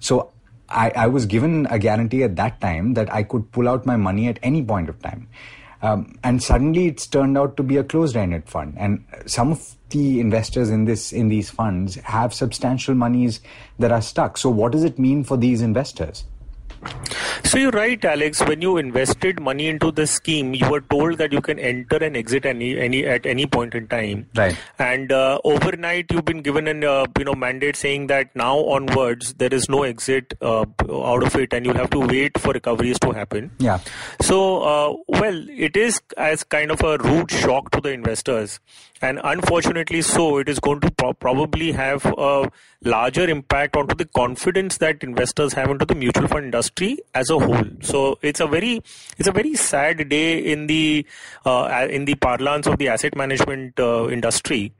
So 0.00 0.32
I, 0.68 0.90
I, 0.90 1.06
was 1.08 1.26
given 1.26 1.66
a 1.66 1.78
guarantee 1.78 2.22
at 2.22 2.36
that 2.36 2.60
time 2.60 2.94
that 2.94 3.12
I 3.12 3.22
could 3.22 3.50
pull 3.52 3.68
out 3.68 3.84
my 3.84 3.96
money 3.96 4.28
at 4.28 4.38
any 4.42 4.62
point 4.62 4.88
of 4.88 5.00
time. 5.02 5.28
Um, 5.82 6.18
and 6.22 6.42
suddenly 6.42 6.86
it's 6.86 7.06
turned 7.06 7.36
out 7.38 7.56
to 7.56 7.62
be 7.62 7.76
a 7.78 7.84
closed-ended 7.84 8.48
fund. 8.48 8.74
And 8.76 9.04
some 9.26 9.52
of 9.52 9.74
the 9.90 10.20
investors 10.20 10.70
in 10.70 10.84
this 10.84 11.12
in 11.12 11.28
these 11.28 11.50
funds 11.50 11.96
have 11.96 12.32
substantial 12.32 12.94
monies 12.94 13.40
that 13.78 13.90
are 13.90 14.02
stuck. 14.02 14.36
So 14.36 14.50
what 14.50 14.72
does 14.72 14.84
it 14.84 14.98
mean 14.98 15.24
for 15.24 15.36
these 15.36 15.62
investors? 15.62 16.24
So 17.44 17.58
you're 17.58 17.70
right, 17.70 18.04
Alex. 18.04 18.40
When 18.40 18.62
you 18.62 18.76
invested 18.76 19.40
money 19.40 19.68
into 19.68 19.90
the 19.90 20.06
scheme, 20.06 20.54
you 20.54 20.68
were 20.70 20.80
told 20.80 21.18
that 21.18 21.32
you 21.32 21.40
can 21.40 21.58
enter 21.58 21.96
and 21.96 22.16
exit 22.16 22.46
any 22.46 22.78
any 22.78 23.06
at 23.06 23.26
any 23.26 23.46
point 23.46 23.74
in 23.74 23.88
time. 23.88 24.28
Right. 24.36 24.56
And 24.78 25.10
uh, 25.12 25.40
overnight, 25.44 26.12
you've 26.12 26.24
been 26.24 26.42
given 26.42 26.68
an 26.68 26.84
uh, 26.84 27.06
you 27.18 27.24
know 27.24 27.34
mandate 27.34 27.76
saying 27.76 28.06
that 28.08 28.34
now 28.34 28.58
onwards 28.58 29.34
there 29.34 29.52
is 29.52 29.68
no 29.68 29.82
exit 29.82 30.34
uh, 30.40 30.64
out 30.90 31.22
of 31.22 31.34
it, 31.36 31.52
and 31.52 31.66
you'll 31.66 31.76
have 31.76 31.90
to 31.90 32.00
wait 32.00 32.38
for 32.38 32.52
recoveries 32.52 32.98
to 33.00 33.12
happen. 33.12 33.50
Yeah. 33.58 33.80
So 34.20 34.62
uh, 34.62 34.96
well, 35.08 35.46
it 35.48 35.76
is 35.76 36.00
as 36.16 36.44
kind 36.44 36.70
of 36.70 36.80
a 36.82 36.98
rude 36.98 37.30
shock 37.30 37.70
to 37.72 37.80
the 37.80 37.92
investors, 37.92 38.60
and 39.02 39.20
unfortunately, 39.24 40.02
so 40.02 40.38
it 40.38 40.48
is 40.48 40.58
going 40.58 40.80
to 40.80 40.90
pro- 40.90 41.14
probably 41.14 41.72
have 41.72 42.04
a 42.18 42.50
larger 42.84 43.28
impact 43.28 43.76
onto 43.76 43.94
the 43.94 44.04
confidence 44.04 44.78
that 44.78 45.02
investors 45.02 45.52
have 45.54 45.70
into 45.70 45.84
the 45.84 45.94
mutual 45.94 46.28
fund 46.28 46.44
industry 46.44 46.98
as 47.14 47.30
a 47.30 47.38
whole. 47.38 47.64
So 47.80 48.18
it's 48.22 48.40
a 48.40 48.46
very 48.46 48.82
it's 49.18 49.28
a 49.28 49.32
very 49.32 49.54
sad 49.54 50.08
day 50.08 50.38
in 50.38 50.66
the 50.66 51.06
uh, 51.44 51.86
in 51.90 52.04
the 52.04 52.14
parlance 52.14 52.66
of 52.66 52.78
the 52.78 52.88
asset 52.88 53.16
management 53.16 53.78
uh, 53.80 54.08
industry. 54.08 54.72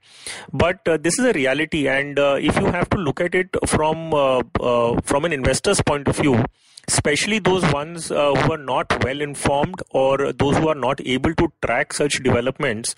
But 0.53 0.87
uh, 0.87 0.99
this 0.99 1.19
is 1.19 1.25
a 1.25 1.33
reality, 1.33 1.89
and 1.89 2.19
uh, 2.19 2.37
if 2.41 2.57
you 2.57 2.67
have 2.67 2.91
to 2.91 2.99
look 2.99 3.21
at 3.21 3.35
it 3.35 3.57
from 3.67 4.13
uh, 4.13 4.43
uh, 4.61 5.01
from 5.03 5.25
an 5.25 5.33
investor's 5.33 5.81
point 5.81 6.09
of 6.09 6.17
view, 6.17 6.45
especially 6.89 7.39
those 7.39 7.65
ones 7.73 8.11
uh, 8.11 8.35
who 8.35 8.53
are 8.53 8.59
not 8.59 9.05
well 9.05 9.21
informed 9.21 9.81
or 9.91 10.33
those 10.33 10.57
who 10.57 10.69
are 10.69 10.75
not 10.75 11.01
able 11.07 11.35
to 11.35 11.53
track 11.65 11.93
such 11.93 12.23
developments, 12.23 12.95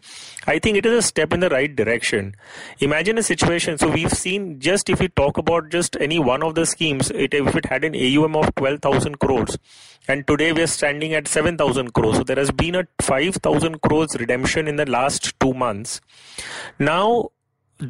I 0.47 0.59
think 0.59 0.77
it 0.77 0.87
is 0.87 0.93
a 0.93 1.03
step 1.13 1.33
in 1.37 1.41
the 1.47 1.49
right 1.55 1.75
direction. 1.81 2.35
Imagine 2.81 3.19
a 3.19 3.23
situation. 3.23 3.79
So 3.79 3.89
we've 3.97 4.13
seen 4.13 4.49
just 4.69 4.89
if 4.97 5.01
we 5.07 5.09
talk 5.23 5.39
about 5.45 5.71
just 5.79 5.97
any 6.09 6.19
one 6.33 6.43
of 6.43 6.55
the 6.55 6.67
schemes, 6.75 7.11
it, 7.11 7.35
if 7.35 7.55
it 7.63 7.67
had 7.67 7.85
an 7.91 7.95
AUM 8.07 8.37
of 8.37 8.55
12,000 8.55 9.19
crores, 9.27 9.59
and 10.09 10.27
today 10.27 10.53
we 10.53 10.63
are 10.63 10.73
standing 10.79 11.15
at 11.21 11.29
7,000 11.29 11.93
crores. 12.01 12.17
So 12.17 12.25
there 12.25 12.41
has 12.45 12.51
been 12.51 12.75
a 12.75 12.87
5,000 13.01 13.81
crores 13.83 14.17
redemption 14.25 14.67
in 14.75 14.77
the 14.77 14.87
last 14.99 15.39
two 15.41 15.55
months. 15.55 16.01
Now 16.79 17.31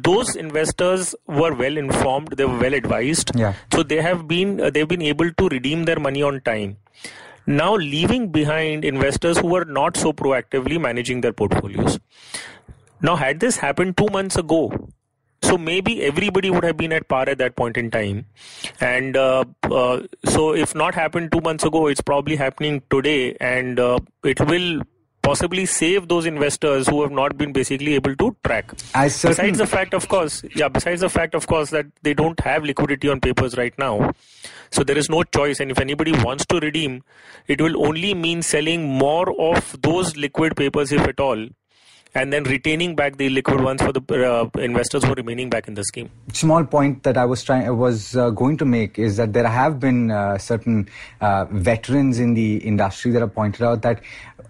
those 0.05 0.35
investors 0.35 1.09
were 1.39 1.53
well 1.53 1.77
informed 1.81 2.29
they 2.37 2.45
were 2.51 2.57
well 2.61 2.73
advised 2.77 3.31
Yeah. 3.41 3.53
so 3.73 3.83
they 3.83 3.99
have 4.05 4.21
been 4.27 4.53
uh, 4.59 4.69
they've 4.77 4.87
been 4.93 5.03
able 5.09 5.29
to 5.41 5.49
redeem 5.49 5.83
their 5.89 5.99
money 6.05 6.23
on 6.29 6.39
time 6.47 6.77
now 7.45 7.75
leaving 7.75 8.23
behind 8.37 8.87
investors 8.91 9.37
who 9.43 9.51
were 9.55 9.65
not 9.65 9.99
so 10.05 10.11
proactively 10.21 10.79
managing 10.87 11.21
their 11.25 11.35
portfolios 11.41 11.99
now 13.03 13.15
had 13.15 13.39
this 13.39 13.57
happened 13.57 13.95
2 13.97 14.07
months 14.17 14.35
ago 14.37 14.61
so 15.43 15.57
maybe 15.57 16.01
everybody 16.03 16.49
would 16.49 16.63
have 16.63 16.77
been 16.77 16.93
at 16.93 17.07
par 17.09 17.27
at 17.27 17.37
that 17.39 17.55
point 17.57 17.75
in 17.75 17.91
time. 17.91 18.25
And 18.79 19.17
uh, 19.17 19.43
uh, 19.63 20.01
so 20.23 20.55
if 20.55 20.73
not 20.73 20.95
happened 20.95 21.31
2 21.33 21.41
months 21.41 21.65
ago 21.65 21.87
it's 21.87 22.01
probably 22.01 22.37
happening 22.37 22.81
today. 22.89 23.35
And 23.41 23.79
uh, 23.79 23.99
it 24.23 24.39
will 24.39 24.81
possibly 25.21 25.65
save 25.65 26.07
those 26.07 26.25
investors 26.25 26.87
who 26.87 27.01
have 27.01 27.11
not 27.11 27.37
been 27.37 27.51
basically 27.51 27.93
able 27.95 28.15
to 28.15 28.35
track. 28.45 28.71
Besides 29.29 29.57
the 29.57 29.67
fact 29.67 29.93
of 29.93 30.07
course 30.07 30.43
yeah 30.55 30.69
besides 30.69 31.01
the 31.01 31.09
fact 31.09 31.35
of 31.35 31.47
course 31.47 31.69
that 31.71 31.87
they 32.03 32.13
don't 32.13 32.39
have 32.39 32.63
liquidity 32.63 33.09
on 33.09 33.19
papers 33.19 33.57
right 33.57 33.77
now. 33.77 34.11
So 34.71 34.83
there 34.83 34.97
is 34.97 35.09
no 35.09 35.23
choice. 35.23 35.59
And 35.59 35.71
if 35.71 35.79
anybody 35.79 36.13
wants 36.23 36.45
to 36.45 36.59
redeem 36.59 37.03
it 37.47 37.61
will 37.61 37.85
only 37.85 38.13
mean 38.13 38.41
selling 38.41 38.87
more 38.87 39.29
of 39.41 39.75
those 39.81 40.15
liquid 40.15 40.55
papers 40.55 40.93
if 40.93 41.01
at 41.01 41.19
all 41.19 41.47
and 42.15 42.31
then 42.31 42.43
retaining 42.43 42.95
back 42.95 43.17
the 43.17 43.29
liquid 43.29 43.61
ones 43.61 43.81
for 43.81 43.91
the 43.91 44.01
uh, 44.11 44.59
investors 44.59 45.03
who 45.03 45.11
are 45.11 45.15
remaining 45.15 45.49
back 45.49 45.67
in 45.67 45.73
the 45.73 45.83
scheme. 45.83 46.09
Small 46.31 46.63
point 46.63 47.03
that 47.03 47.17
I 47.17 47.25
was 47.25 47.43
trying 47.43 47.75
was 47.77 48.15
uh, 48.15 48.29
going 48.29 48.57
to 48.57 48.65
make 48.65 48.99
is 48.99 49.17
that 49.17 49.33
there 49.33 49.47
have 49.47 49.79
been 49.79 50.11
uh, 50.11 50.37
certain 50.37 50.89
uh, 51.21 51.45
veterans 51.45 52.19
in 52.19 52.33
the 52.33 52.57
industry 52.57 53.11
that 53.11 53.21
have 53.21 53.33
pointed 53.33 53.63
out 53.63 53.81
that 53.81 54.01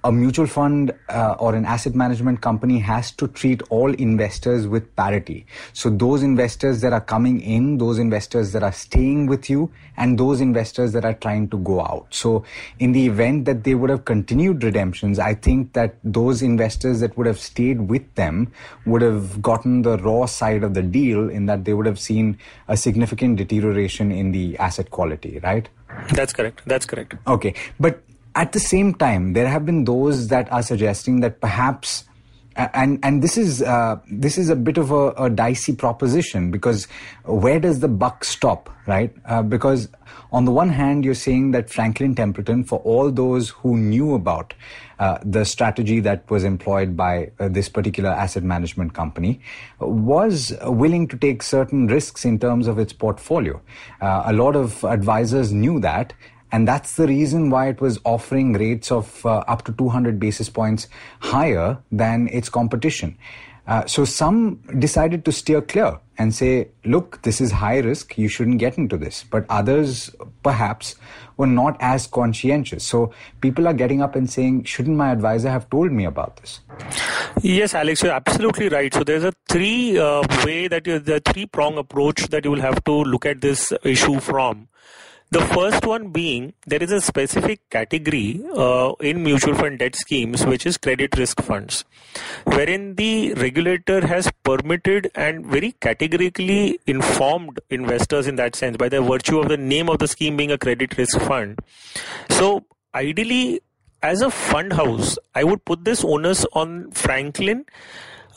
a 0.04 0.12
mutual 0.12 0.48
fund 0.48 0.94
uh, 1.10 1.36
or 1.40 1.56
an 1.56 1.66
asset 1.66 1.96
management 1.96 2.42
company 2.42 2.80
has 2.80 3.12
to 3.12 3.28
treat 3.28 3.62
all 3.70 3.94
investors 3.94 4.68
with 4.68 4.96
parity. 4.96 5.46
So 5.72 5.90
those 5.90 6.24
investors 6.24 6.82
that 6.82 6.94
are 6.94 7.02
coming 7.02 7.40
in, 7.42 7.78
those 7.78 8.00
investors 8.00 8.52
that 8.52 8.64
are 8.64 8.72
staying 8.72 9.28
with 9.28 9.50
you, 9.50 9.72
and 9.96 10.18
those 10.18 10.42
investors 10.42 10.92
that 10.94 11.06
are 11.06 11.14
trying 11.14 11.50
to 11.50 11.58
go 11.60 11.82
out. 11.82 12.08
So 12.10 12.44
in 12.80 12.92
the 12.92 13.06
event 13.06 13.46
that 13.46 13.64
they 13.64 13.76
would 13.76 13.90
have 13.90 14.06
continued 14.06 14.64
redemptions, 14.64 15.20
I 15.20 15.36
think 15.36 15.74
that 15.74 15.96
those 16.04 16.42
investors 16.42 17.00
that 17.00 17.18
would 17.18 17.28
have 17.28 17.40
stayed 17.40 17.90
with 17.90 18.14
them 18.16 18.52
would 18.86 19.02
have 19.02 19.42
gotten 19.42 19.84
the 19.84 19.98
raw 19.98 20.26
side 20.26 20.64
of 20.64 20.74
the 20.74 20.82
deal 20.82 21.30
in 21.30 21.46
that 21.46 21.66
they 21.66 21.74
would 21.74 21.86
have 21.86 22.00
seen 22.00 22.38
a 22.68 22.76
significant 22.76 23.38
deterioration 23.38 24.12
in 24.12 24.32
the 24.32 24.58
asset 24.58 24.92
quality, 24.92 25.40
right? 25.44 25.70
that's 26.14 26.34
correct 26.34 26.62
that's 26.66 26.86
correct 26.86 27.16
Okay, 27.28 27.54
but 27.80 28.02
at 28.36 28.52
the 28.52 28.60
same 28.60 28.94
time, 28.94 29.34
there 29.34 29.48
have 29.48 29.66
been 29.66 29.86
those 29.86 30.28
that 30.30 30.52
are 30.52 30.63
suggesting 30.63 31.20
that 31.20 31.40
perhaps, 31.40 32.06
and 32.56 33.00
and 33.04 33.22
this 33.22 33.38
is 33.38 33.62
uh, 33.62 34.00
this 34.12 34.38
is 34.38 34.50
a 34.50 34.56
bit 34.56 34.78
of 34.78 34.92
a, 34.92 35.10
a 35.12 35.30
dicey 35.30 35.75
proposition 35.75 36.52
because 36.52 36.88
where 37.25 37.60
does 37.60 37.80
the 37.80 37.88
buck 37.88 38.24
stop, 38.24 38.70
right? 38.88 39.13
Uh, 39.25 39.42
because 39.44 39.88
on 40.32 40.46
the 40.46 40.52
one 40.52 40.70
hand, 40.70 41.06
you're 41.06 41.13
saying 41.13 41.52
that 41.52 41.70
Franklin 41.70 42.16
Templeton, 42.16 42.63
for 42.63 42.80
all 42.80 43.12
those 43.12 43.50
who 43.50 43.78
knew 43.78 44.16
about 44.16 44.54
uh, 44.98 45.20
the 45.24 45.46
strategy 45.46 46.00
that 46.00 46.30
was 46.30 46.44
employed 46.44 46.98
by 46.98 47.32
uh, 47.40 47.50
this 47.50 47.70
particular 47.70 48.10
asset 48.10 48.44
management 48.44 48.94
company, 48.94 49.40
was 49.80 50.54
willing 50.63 51.08
to 51.08 51.18
take 51.18 51.44
certain 51.44 51.88
risks 51.88 52.25
in 52.25 52.40
terms 52.40 52.68
of 52.68 52.80
its 52.80 52.94
portfolio. 52.94 53.62
Uh, 54.02 54.24
a 54.25 54.34
lot 54.34 54.56
of 54.56 54.84
advisors 54.84 55.52
knew 55.52 55.80
that 55.80 56.13
and 56.54 56.68
that's 56.68 56.98
the 56.98 57.08
reason 57.08 57.50
why 57.50 57.68
it 57.68 57.82
was 57.82 58.00
offering 58.06 58.54
rates 58.54 58.92
of 58.92 59.26
uh, 59.26 59.38
up 59.48 59.64
to 59.66 59.74
200 59.74 60.20
basis 60.20 60.50
points 60.50 60.88
higher 61.20 61.80
than 61.92 62.28
its 62.28 62.48
competition. 62.48 63.18
Uh, 63.66 63.86
so 63.88 64.06
some 64.06 64.56
decided 64.78 65.26
to 65.26 65.32
steer 65.32 65.62
clear 65.62 66.00
and 66.20 66.36
say, 66.36 66.68
look, 66.86 67.20
this 67.24 67.42
is 67.42 67.52
high 67.52 67.80
risk, 67.80 68.20
you 68.20 68.28
shouldn't 68.28 68.60
get 68.60 68.78
into 68.78 68.98
this. 68.98 69.24
But 69.24 69.46
others, 69.50 70.12
perhaps, 70.44 70.96
were 71.38 71.48
not 71.48 71.76
as 71.80 72.06
conscientious. 72.06 72.84
So 72.84 73.12
people 73.42 73.68
are 73.68 73.74
getting 73.74 74.04
up 74.04 74.16
and 74.16 74.30
saying, 74.30 74.66
shouldn't 74.66 74.96
my 74.96 75.12
advisor 75.12 75.50
have 75.50 75.68
told 75.72 75.92
me 75.92 76.06
about 76.06 76.38
this? 76.38 76.60
Yes, 77.42 77.74
Alex, 77.74 78.04
you're 78.04 78.12
absolutely 78.12 78.70
right. 78.70 78.94
So 78.94 79.04
there's 79.04 79.24
a 79.24 79.34
three 79.50 79.98
uh, 79.98 80.22
way 80.46 80.68
that 80.68 80.86
you, 80.86 81.00
the 81.00 81.20
three 81.20 81.48
prong 81.48 81.80
approach 81.80 82.28
that 82.28 82.46
you 82.46 82.52
will 82.52 82.62
have 82.62 82.84
to 82.84 82.92
look 82.92 83.26
at 83.26 83.42
this 83.42 83.74
issue 83.84 84.20
from. 84.20 84.68
The 85.34 85.42
first 85.52 85.84
one 85.84 86.10
being 86.10 86.54
there 86.68 86.84
is 86.84 86.92
a 86.92 87.02
specific 87.02 87.68
category 87.72 88.40
uh, 88.56 88.92
in 89.00 89.24
mutual 89.24 89.56
fund 89.56 89.80
debt 89.80 89.96
schemes 89.96 90.46
which 90.46 90.68
is 90.68 90.78
credit 90.78 91.18
risk 91.18 91.42
funds, 91.42 91.86
wherein 92.44 92.94
the 92.94 93.34
regulator 93.34 94.06
has 94.06 94.30
permitted 94.44 95.10
and 95.16 95.44
very 95.48 95.72
categorically 95.82 96.80
informed 96.86 97.60
investors 97.72 98.28
in 98.28 98.36
that 98.36 98.56
sense 98.56 98.78
by 98.78 98.90
the 98.90 99.02
virtue 99.02 99.40
of 99.40 99.50
the 99.50 99.58
name 99.58 99.90
of 99.90 99.98
the 99.98 100.08
scheme 100.08 100.38
being 100.38 100.52
a 100.52 100.58
credit 100.60 100.96
risk 101.00 101.20
fund. 101.22 101.58
So 102.30 102.63
ideally, 102.94 103.60
as 104.04 104.22
a 104.22 104.30
fund 104.30 104.74
house, 104.74 105.18
I 105.34 105.44
would 105.46 105.66
put 105.66 105.84
this 105.84 106.04
onus 106.04 106.46
on 106.54 106.92
Franklin 106.92 107.66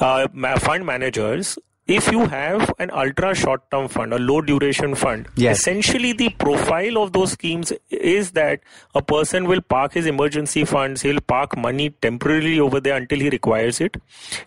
uh, 0.01 0.29
fund 0.61 0.87
managers. 0.87 1.59
If 1.87 2.11
you 2.11 2.27
have 2.27 2.73
an 2.81 2.91
ultra 2.91 3.33
short 3.35 3.71
term 3.71 3.87
fund, 3.87 4.13
a 4.13 4.19
low 4.19 4.41
duration 4.41 4.97
fund, 4.97 5.29
Yes. 5.37 5.61
essentially 5.61 6.13
the 6.13 6.31
profile 6.31 6.99
of 6.99 7.13
those 7.13 7.33
schemes 7.33 7.73
is 7.91 8.33
that 8.33 8.61
a 8.95 9.03
person 9.03 9.47
will 9.47 9.61
park 9.61 9.93
his 9.95 10.07
emergency 10.07 10.65
funds, 10.65 11.03
he'll 11.03 11.21
park 11.21 11.57
money 11.57 11.91
temporarily 11.91 12.59
over 12.59 12.81
there 12.81 12.97
until 12.97 13.21
he 13.21 13.31
requires 13.31 13.81
it 13.81 13.97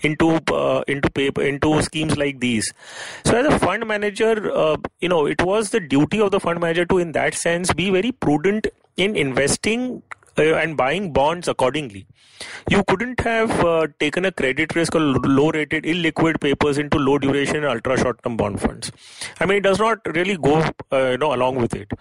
into 0.01 0.41
uh, 0.53 0.84
into 0.88 1.10
paper 1.10 1.41
into 1.41 1.81
schemes 1.81 2.17
like 2.17 2.41
these. 2.41 2.74
So 3.24 3.38
as 3.38 3.46
a 3.46 3.58
fund 3.58 3.88
manager, 3.88 4.51
uh, 4.53 4.75
you 5.00 5.08
know, 5.08 5.25
it 5.25 5.41
was 5.41 5.69
the 5.69 5.79
duty 5.79 6.19
of 6.19 6.31
the 6.31 6.41
fund 6.41 6.60
manager 6.60 6.86
to, 6.88 6.98
in 6.98 7.13
that 7.13 7.36
sense, 7.36 7.74
be 7.74 7.89
very 7.89 8.12
prudent 8.12 8.67
in 8.98 9.15
investing 9.15 10.03
and 10.39 10.77
buying 10.77 11.12
bonds 11.13 11.48
accordingly. 11.48 12.08
You 12.69 12.84
couldn't 12.88 13.19
have 13.19 13.51
uh, 13.65 13.88
taken 14.00 14.25
a 14.25 14.31
credit 14.31 14.75
risk 14.75 14.96
or 14.96 15.00
low 15.00 15.51
rated 15.51 15.84
illiquid 15.84 16.39
papers 16.39 16.77
into 16.77 16.98
low 16.98 17.17
duration 17.17 17.65
ultra 17.65 17.98
short 17.98 18.24
term 18.24 18.38
bond 18.38 18.62
funds. 18.62 18.91
I 19.39 19.46
mean, 19.46 19.58
it 19.58 19.63
does 19.63 19.79
not 19.79 20.00
really 20.15 20.38
go 20.38 20.63
uh, 20.91 21.10
you 21.12 21.17
know 21.17 21.34
along 21.34 21.58
with 21.58 21.74
it. 21.74 21.91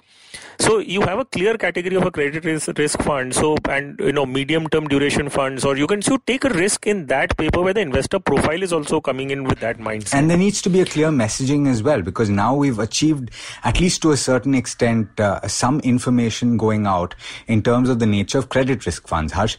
So 0.61 0.79
you 0.79 1.03
have 1.03 1.21
a 1.21 1.25
clear 1.25 1.57
category 1.57 1.95
of 1.95 2.05
a 2.05 2.11
credit 2.11 2.45
risk, 2.45 2.77
risk 2.77 3.01
fund. 3.03 3.35
So 3.35 3.57
and 3.69 3.99
you 4.01 4.13
know 4.13 4.27
medium 4.27 4.69
term 4.69 4.87
duration 4.89 5.29
funds, 5.29 5.65
or 5.65 5.77
you 5.77 5.87
can 5.87 6.03
so 6.03 6.19
take 6.19 6.45
a 6.45 6.51
risk 6.51 6.87
in 6.87 7.07
that 7.07 7.37
paper 7.37 7.63
where 7.63 7.75
the 7.75 7.81
investor 7.81 8.19
profile 8.19 8.63
is 8.63 8.73
also 8.73 9.01
coming 9.01 9.31
in 9.31 9.45
with 9.45 9.61
that 9.61 9.79
mindset. 9.79 10.15
And 10.15 10.29
there 10.29 10.37
needs 10.37 10.61
to 10.63 10.71
be 10.71 10.81
a 10.81 10.85
clear 10.85 11.09
messaging 11.09 11.69
as 11.69 11.83
well, 11.83 12.03
because 12.03 12.29
now 12.29 12.55
we've 12.55 12.79
achieved, 12.79 13.31
at 13.65 13.81
least 13.81 14.03
to 14.03 14.11
a 14.11 14.17
certain 14.17 14.55
extent, 14.55 15.19
uh, 15.19 15.47
some 15.49 15.81
information 15.81 16.57
going 16.57 16.87
out 16.87 17.15
in 17.47 17.63
terms 17.63 17.89
of 17.89 17.99
the 17.99 18.07
nature 18.07 18.28
of 18.35 18.49
credit 18.49 18.85
risk 18.87 19.07
funds. 19.09 19.33
Harsh, 19.33 19.57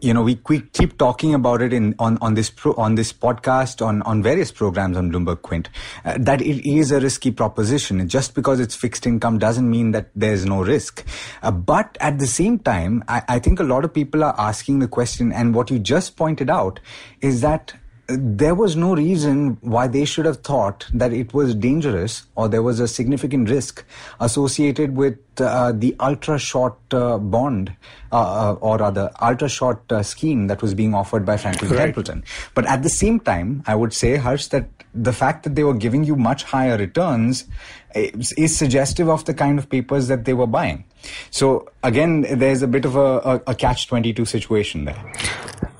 you 0.00 0.12
know, 0.12 0.22
we, 0.22 0.40
we 0.48 0.60
keep 0.60 0.98
talking 0.98 1.34
about 1.34 1.62
it 1.62 1.72
in 1.72 1.94
on 1.98 2.18
on 2.18 2.34
this 2.34 2.50
pro, 2.50 2.72
on 2.74 2.94
this 2.94 3.12
podcast 3.12 3.84
on 3.84 4.02
on 4.02 4.22
various 4.22 4.52
programs 4.52 4.96
on 4.96 5.10
Bloomberg 5.10 5.42
Quint 5.42 5.68
uh, 6.04 6.16
that 6.18 6.40
it 6.42 6.68
is 6.68 6.90
a 6.90 7.00
risky 7.00 7.30
proposition. 7.30 8.08
Just 8.08 8.34
because 8.34 8.60
it's 8.60 8.74
fixed 8.74 9.06
income 9.06 9.38
doesn't 9.38 9.68
mean 9.68 9.92
that 9.92 10.10
there's 10.14 10.44
no 10.44 10.62
risk. 10.62 11.04
Uh, 11.42 11.50
but 11.50 11.96
at 12.00 12.18
the 12.18 12.26
same 12.26 12.58
time, 12.58 13.02
I, 13.08 13.22
I 13.28 13.38
think 13.38 13.60
a 13.60 13.64
lot 13.64 13.84
of 13.84 13.92
people 13.92 14.24
are 14.24 14.34
asking 14.38 14.78
the 14.78 14.88
question, 14.88 15.32
and 15.32 15.54
what 15.54 15.70
you 15.70 15.78
just 15.78 16.16
pointed 16.16 16.50
out 16.50 16.80
is 17.20 17.40
that 17.40 17.74
there 18.18 18.54
was 18.54 18.76
no 18.76 18.94
reason 18.94 19.58
why 19.60 19.86
they 19.86 20.04
should 20.04 20.24
have 20.24 20.38
thought 20.38 20.86
that 20.92 21.12
it 21.12 21.32
was 21.34 21.54
dangerous 21.54 22.26
or 22.36 22.48
there 22.48 22.62
was 22.62 22.80
a 22.80 22.88
significant 22.88 23.50
risk 23.50 23.84
associated 24.20 24.96
with 24.96 25.18
uh, 25.40 25.72
the 25.72 25.94
ultra 26.00 26.38
short 26.38 26.76
uh, 26.92 27.18
bond 27.18 27.74
uh, 28.12 28.16
uh 28.16 28.52
or 28.60 28.76
rather 28.78 29.10
ultra 29.20 29.48
short 29.48 29.80
uh, 29.90 30.02
scheme 30.02 30.46
that 30.46 30.60
was 30.62 30.74
being 30.74 30.94
offered 30.94 31.24
by 31.24 31.36
Franklin 31.36 31.70
right. 31.70 31.86
Templeton. 31.86 32.24
But 32.54 32.66
at 32.66 32.82
the 32.82 32.90
same 32.90 33.20
time, 33.20 33.62
I 33.66 33.74
would 33.74 33.92
say, 33.92 34.16
Harsh, 34.16 34.46
that 34.48 34.68
the 34.94 35.12
fact 35.12 35.44
that 35.44 35.54
they 35.54 35.64
were 35.64 35.74
giving 35.74 36.04
you 36.04 36.16
much 36.16 36.42
higher 36.44 36.76
returns 36.76 37.46
is, 37.94 38.32
is 38.32 38.56
suggestive 38.56 39.08
of 39.08 39.24
the 39.24 39.34
kind 39.34 39.58
of 39.58 39.68
papers 39.70 40.08
that 40.08 40.24
they 40.24 40.34
were 40.34 40.46
buying. 40.46 40.84
So 41.30 41.68
again, 41.82 42.22
there's 42.22 42.62
a 42.62 42.68
bit 42.68 42.84
of 42.84 42.96
a, 42.96 43.00
a, 43.00 43.42
a 43.48 43.54
catch 43.54 43.86
22 43.86 44.24
situation 44.24 44.84
there. 44.84 45.12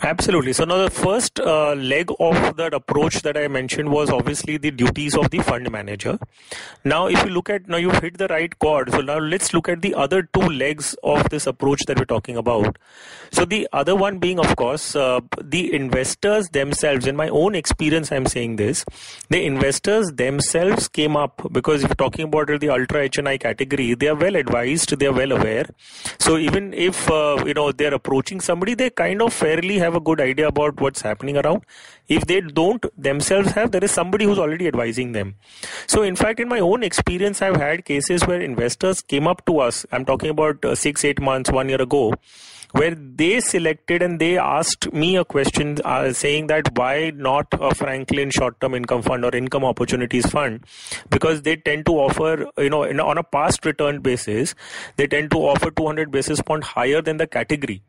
Absolutely. 0.04 0.52
So 0.52 0.64
now 0.64 0.78
the 0.78 0.90
first 0.90 1.38
uh, 1.38 1.74
leg 1.74 2.10
of 2.18 2.56
that 2.56 2.74
approach 2.74 3.22
that 3.22 3.36
I 3.36 3.46
mentioned 3.46 3.88
was 3.88 4.10
obviously 4.10 4.56
the 4.56 4.72
duties 4.72 5.14
of 5.16 5.30
the 5.30 5.38
fund 5.38 5.70
manager. 5.70 6.18
Now, 6.84 7.06
if 7.06 7.22
you 7.24 7.30
look 7.30 7.48
at 7.48 7.68
now, 7.68 7.76
you've 7.76 8.00
hit 8.00 8.18
the 8.18 8.26
right 8.26 8.56
chord. 8.58 8.90
So 8.90 9.00
now 9.00 9.18
let's 9.18 9.54
look 9.54 9.68
at 9.68 9.80
the 9.80 9.94
other 9.94 10.22
two 10.22 10.40
legs 10.40 10.96
of 11.04 11.30
this 11.30 11.46
approach 11.46 11.82
that 11.86 12.00
we're 12.00 12.04
talking 12.04 12.36
about. 12.36 12.78
So 13.30 13.44
the 13.44 13.68
other 13.72 13.94
one 13.94 14.18
being, 14.18 14.40
of 14.40 14.56
course, 14.56 14.96
uh, 14.96 15.20
the 15.40 15.72
investors 15.72 16.48
themselves. 16.48 17.06
In 17.06 17.14
my 17.14 17.28
own 17.28 17.54
experience, 17.54 18.10
I'm 18.10 18.26
saying 18.26 18.56
this: 18.56 18.84
the 19.30 19.44
investors 19.44 20.10
themselves 20.12 20.88
came 20.88 21.16
up 21.16 21.46
because 21.52 21.84
if 21.84 21.90
you're 21.90 21.94
talking 21.94 22.24
about 22.24 22.48
the 22.48 22.68
ultra 22.70 23.08
HNI 23.08 23.38
category, 23.38 23.94
they 23.94 24.08
are 24.08 24.16
well 24.16 24.34
advised, 24.34 24.98
they 24.98 25.06
are 25.06 25.12
well 25.12 25.30
aware. 25.32 25.66
So 26.18 26.36
even 26.38 26.74
if 26.74 27.08
uh, 27.08 27.42
you 27.46 27.54
know 27.54 27.70
they're 27.70 27.94
approaching 27.94 28.40
somebody, 28.40 28.74
they 28.74 28.90
kind 28.90 29.22
of 29.22 29.32
fairly 29.32 29.78
have 29.78 29.91
have 29.92 30.00
a 30.00 30.04
good 30.04 30.20
idea 30.20 30.48
about 30.48 30.80
what's 30.80 31.02
happening 31.02 31.36
around. 31.36 31.64
If 32.08 32.26
they 32.26 32.40
don't 32.40 32.84
themselves 32.96 33.52
have, 33.52 33.70
there 33.72 33.84
is 33.84 33.90
somebody 33.90 34.24
who's 34.24 34.38
already 34.38 34.68
advising 34.68 35.12
them. 35.12 35.34
So, 35.86 36.02
in 36.02 36.16
fact, 36.16 36.40
in 36.40 36.48
my 36.48 36.60
own 36.60 36.82
experience, 36.82 37.42
I've 37.42 37.56
had 37.56 37.84
cases 37.84 38.26
where 38.26 38.40
investors 38.40 39.02
came 39.02 39.26
up 39.26 39.44
to 39.46 39.58
us. 39.60 39.84
I'm 39.92 40.04
talking 40.04 40.30
about 40.30 40.64
uh, 40.64 40.74
six, 40.74 41.04
eight 41.04 41.20
months, 41.20 41.50
one 41.50 41.68
year 41.68 41.82
ago 41.82 42.14
where 42.72 42.94
they 42.94 43.40
selected 43.40 44.02
and 44.02 44.20
they 44.20 44.38
asked 44.38 44.92
me 44.92 45.16
a 45.16 45.24
question 45.24 45.78
uh, 45.84 46.12
saying 46.12 46.46
that 46.48 46.76
why 46.76 47.12
not 47.14 47.46
a 47.52 47.74
Franklin 47.74 48.30
short-term 48.30 48.74
income 48.74 49.02
fund 49.02 49.24
or 49.24 49.34
income 49.34 49.64
opportunities 49.64 50.28
fund? 50.30 50.64
Because 51.10 51.42
they 51.42 51.56
tend 51.56 51.86
to 51.86 51.92
offer 51.92 52.46
you 52.58 52.70
know 52.70 52.84
on 52.84 53.18
a 53.18 53.22
past 53.22 53.64
return 53.64 54.00
basis 54.00 54.54
they 54.96 55.06
tend 55.06 55.30
to 55.30 55.38
offer 55.38 55.70
200 55.70 56.10
basis 56.10 56.40
point 56.42 56.64
higher 56.64 57.00
than 57.00 57.16
the 57.16 57.26
category. 57.26 57.82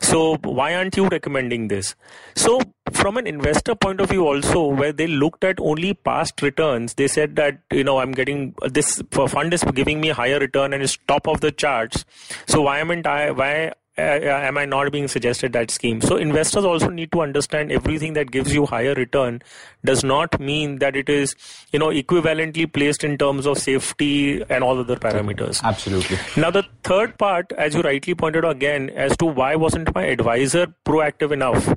So 0.00 0.36
why 0.42 0.74
aren't 0.74 0.96
you 0.96 1.08
recommending 1.08 1.68
this? 1.68 1.94
So 2.34 2.60
from 2.92 3.16
an 3.16 3.26
investor 3.26 3.74
point 3.74 4.00
of 4.00 4.08
view 4.08 4.26
also 4.26 4.66
where 4.66 4.92
they 4.92 5.06
looked 5.06 5.44
at 5.44 5.60
only 5.60 5.94
past 5.94 6.42
returns 6.42 6.94
they 6.94 7.06
said 7.06 7.36
that 7.36 7.60
you 7.70 7.84
know 7.84 7.98
i'm 7.98 8.10
getting 8.10 8.52
this 8.62 9.00
fund 9.28 9.54
is 9.54 9.62
giving 9.74 10.00
me 10.00 10.08
higher 10.08 10.40
return 10.40 10.72
and 10.72 10.82
it's 10.82 10.98
top 11.06 11.28
of 11.28 11.40
the 11.40 11.52
charts. 11.52 12.04
So 12.46 12.62
why 12.62 12.78
am 12.78 12.90
I 12.90 13.30
why 13.30 13.72
Uh, 14.00 14.46
am 14.48 14.58
I 14.58 14.64
not 14.64 14.90
being 14.92 15.08
suggested 15.08 15.52
that 15.52 15.70
scheme? 15.70 16.00
So 16.00 16.16
investors 16.16 16.64
also 16.64 16.88
need 16.88 17.12
to 17.12 17.20
understand 17.20 17.70
everything 17.70 18.14
that 18.14 18.30
gives 18.30 18.54
you 18.54 18.66
higher 18.66 18.94
return 18.94 19.42
does 19.84 20.02
not 20.02 20.40
mean 20.40 20.78
that 20.78 20.96
it 20.96 21.08
is, 21.08 21.34
you 21.72 21.78
know, 21.78 21.88
equivalently 21.88 22.72
placed 22.72 23.04
in 23.04 23.18
terms 23.18 23.46
of 23.46 23.58
safety 23.58 24.42
and 24.48 24.64
all 24.64 24.78
other 24.78 24.96
parameters. 24.96 25.62
Absolutely. 25.62 26.18
Now 26.36 26.50
the 26.50 26.64
third 26.84 27.18
part, 27.18 27.52
as 27.52 27.74
you 27.74 27.82
rightly 27.82 28.14
pointed 28.14 28.44
out 28.44 28.56
again, 28.56 28.90
as 28.90 29.16
to 29.18 29.26
why 29.26 29.54
wasn't 29.56 29.94
my 29.94 30.04
advisor 30.04 30.66
proactive 30.84 31.32
enough 31.32 31.74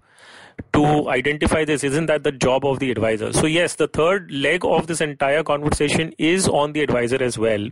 to 0.74 1.10
identify 1.10 1.66
this 1.66 1.84
isn't 1.84 2.06
that 2.08 2.24
the 2.24 2.32
job 2.32 2.66
of 2.66 2.80
the 2.80 2.92
advisor 2.92 3.34
so 3.34 3.48
yes 3.48 3.76
the 3.76 3.88
third 3.88 4.32
leg 4.32 4.64
of 4.64 4.88
this 4.88 5.02
entire 5.02 5.44
conversation 5.44 6.14
is 6.18 6.48
on 6.48 6.74
the 6.74 6.82
advisor 6.82 7.22
as 7.24 7.38
well 7.38 7.68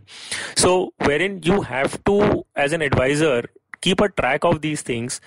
so 0.56 0.92
wherein 0.98 1.40
you 1.44 1.62
have 1.62 2.02
to 2.04 2.44
as 2.56 2.72
an 2.72 2.82
advisor 2.82 3.44
keep 3.82 4.00
a 4.00 4.08
track 4.08 4.44
of 4.44 4.60
these 4.62 4.82
things 4.82 5.20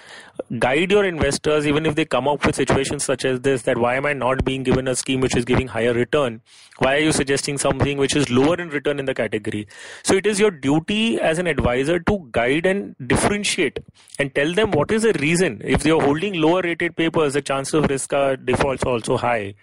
guide 0.59 0.91
your 0.91 1.05
investors 1.05 1.67
even 1.67 1.85
if 1.85 1.95
they 1.95 2.05
come 2.05 2.27
up 2.27 2.45
with 2.45 2.55
situations 2.55 3.03
such 3.03 3.25
as 3.25 3.41
this 3.41 3.63
that 3.63 3.77
why 3.77 3.95
am 3.95 4.05
i 4.05 4.13
not 4.13 4.43
being 4.45 4.63
given 4.63 4.87
a 4.87 4.95
scheme 4.95 5.21
which 5.21 5.35
is 5.35 5.45
giving 5.45 5.67
higher 5.67 5.93
return? 5.93 6.41
Why 6.79 6.95
are 6.95 6.99
you 6.99 7.11
suggesting 7.11 7.57
something 7.57 7.97
which 7.97 8.15
is 8.15 8.29
lower 8.29 8.55
in 8.55 8.69
return 8.69 8.99
in 8.99 9.05
the 9.05 9.13
category? 9.13 9.67
So 10.03 10.15
it 10.15 10.25
is 10.25 10.39
your 10.39 10.51
duty 10.51 11.19
as 11.19 11.39
an 11.39 11.47
advisor 11.47 11.99
to 11.99 12.27
guide 12.31 12.65
and 12.65 12.95
differentiate 13.07 13.79
and 14.19 14.33
tell 14.35 14.53
them 14.53 14.71
what 14.71 14.91
is 14.91 15.03
the 15.03 15.13
reason. 15.13 15.61
If 15.63 15.83
they 15.83 15.91
are 15.91 16.01
holding 16.01 16.33
lower 16.41 16.61
rated 16.61 16.95
papers 16.95 17.33
the 17.33 17.41
chances 17.41 17.73
of 17.73 17.89
risk 17.89 18.13
are 18.13 18.35
defaults 18.35 18.83
are 18.83 18.93
also 18.93 19.17
high. 19.17 19.55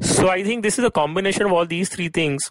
So 0.00 0.28
i 0.28 0.42
think 0.44 0.62
this 0.62 0.78
is 0.78 0.84
a 0.84 0.90
combination 0.90 1.46
of 1.46 1.52
all 1.52 1.66
these 1.66 1.88
three 1.88 2.08
things 2.08 2.50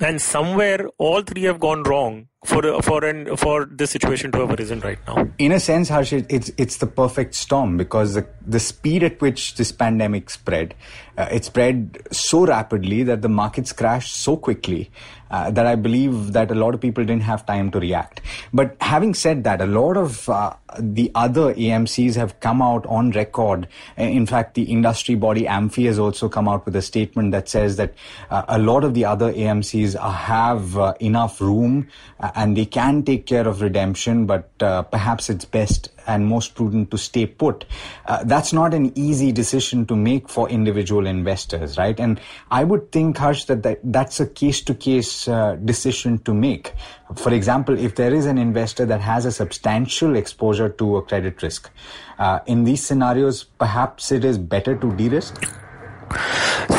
and 0.00 0.20
somewhere 0.20 0.88
all 0.98 1.22
three 1.22 1.42
have 1.42 1.60
gone 1.60 1.82
wrong 1.82 2.28
for 2.44 2.82
for 2.82 3.04
an 3.04 3.36
for 3.36 3.66
this 3.66 3.90
situation 3.90 4.32
to 4.32 4.40
have 4.40 4.50
arisen 4.50 4.80
right 4.80 4.98
now. 5.06 5.28
In 5.38 5.52
a 5.52 5.60
sense, 5.60 5.88
Harsh, 5.88 6.12
it's 6.12 6.50
it's 6.56 6.78
the 6.78 6.86
perfect 6.86 7.34
storm 7.34 7.76
because 7.76 8.14
the, 8.14 8.26
the 8.46 8.58
speed 8.58 9.04
at 9.04 9.20
which 9.20 9.54
this 9.54 9.70
pandemic 9.70 10.28
spread, 10.28 10.74
uh, 11.16 11.28
it 11.30 11.44
spread 11.44 11.98
so 12.10 12.44
rapidly 12.44 13.04
that 13.04 13.22
the 13.22 13.28
markets 13.28 13.72
crashed 13.72 14.14
so 14.14 14.36
quickly 14.36 14.90
uh, 15.32 15.50
that 15.50 15.66
I 15.66 15.74
believe 15.74 16.32
that 16.34 16.50
a 16.50 16.54
lot 16.54 16.74
of 16.74 16.80
people 16.80 17.04
didn't 17.04 17.22
have 17.22 17.46
time 17.46 17.70
to 17.70 17.80
react. 17.80 18.20
But 18.52 18.76
having 18.80 19.14
said 19.14 19.44
that, 19.44 19.60
a 19.60 19.66
lot 19.66 19.96
of 19.96 20.28
uh, 20.28 20.54
the 20.78 21.10
other 21.14 21.54
AMCs 21.54 22.14
have 22.16 22.38
come 22.40 22.60
out 22.60 22.84
on 22.86 23.10
record. 23.12 23.68
In 23.96 24.26
fact, 24.26 24.54
the 24.54 24.64
industry 24.64 25.14
body 25.14 25.44
AMFI 25.44 25.86
has 25.86 25.98
also 25.98 26.28
come 26.28 26.48
out 26.48 26.66
with 26.66 26.76
a 26.76 26.82
statement 26.82 27.32
that 27.32 27.48
says 27.48 27.76
that 27.76 27.94
uh, 28.30 28.44
a 28.48 28.58
lot 28.58 28.84
of 28.84 28.94
the 28.94 29.04
other 29.04 29.32
AMCs 29.32 29.98
have 30.12 30.76
uh, 30.76 30.94
enough 31.00 31.40
room 31.40 31.88
uh, 32.20 32.30
and 32.34 32.56
they 32.56 32.64
can 32.66 33.02
take 33.02 33.26
care 33.26 33.46
of 33.46 33.60
redemption, 33.60 34.26
but 34.26 34.50
uh, 34.60 34.82
perhaps 34.82 35.30
it's 35.30 35.44
best 35.44 35.90
and 36.06 36.26
most 36.26 36.54
prudent 36.54 36.90
to 36.90 36.98
stay 36.98 37.26
put. 37.26 37.64
Uh, 38.06 38.24
that's 38.24 38.52
not 38.52 38.74
an 38.74 38.92
easy 38.96 39.30
decision 39.30 39.86
to 39.86 39.94
make 39.94 40.28
for 40.28 40.48
individual 40.48 41.06
investors, 41.06 41.78
right? 41.78 41.98
And 42.00 42.20
I 42.50 42.64
would 42.64 42.90
think, 42.90 43.16
Harsh, 43.16 43.44
that, 43.44 43.62
that 43.62 43.80
that's 43.84 44.18
a 44.18 44.26
case 44.26 44.60
to 44.62 44.74
case 44.74 45.26
decision 45.64 46.18
to 46.20 46.34
make. 46.34 46.72
For 47.16 47.32
example, 47.32 47.78
if 47.78 47.94
there 47.94 48.12
is 48.12 48.26
an 48.26 48.38
investor 48.38 48.84
that 48.86 49.00
has 49.00 49.26
a 49.26 49.32
substantial 49.32 50.16
exposure 50.16 50.68
to 50.70 50.96
a 50.96 51.02
credit 51.02 51.42
risk, 51.42 51.70
uh, 52.18 52.40
in 52.46 52.64
these 52.64 52.84
scenarios, 52.84 53.44
perhaps 53.44 54.12
it 54.12 54.24
is 54.24 54.38
better 54.38 54.76
to 54.76 54.94
de 54.96 55.08
risk. 55.08 55.61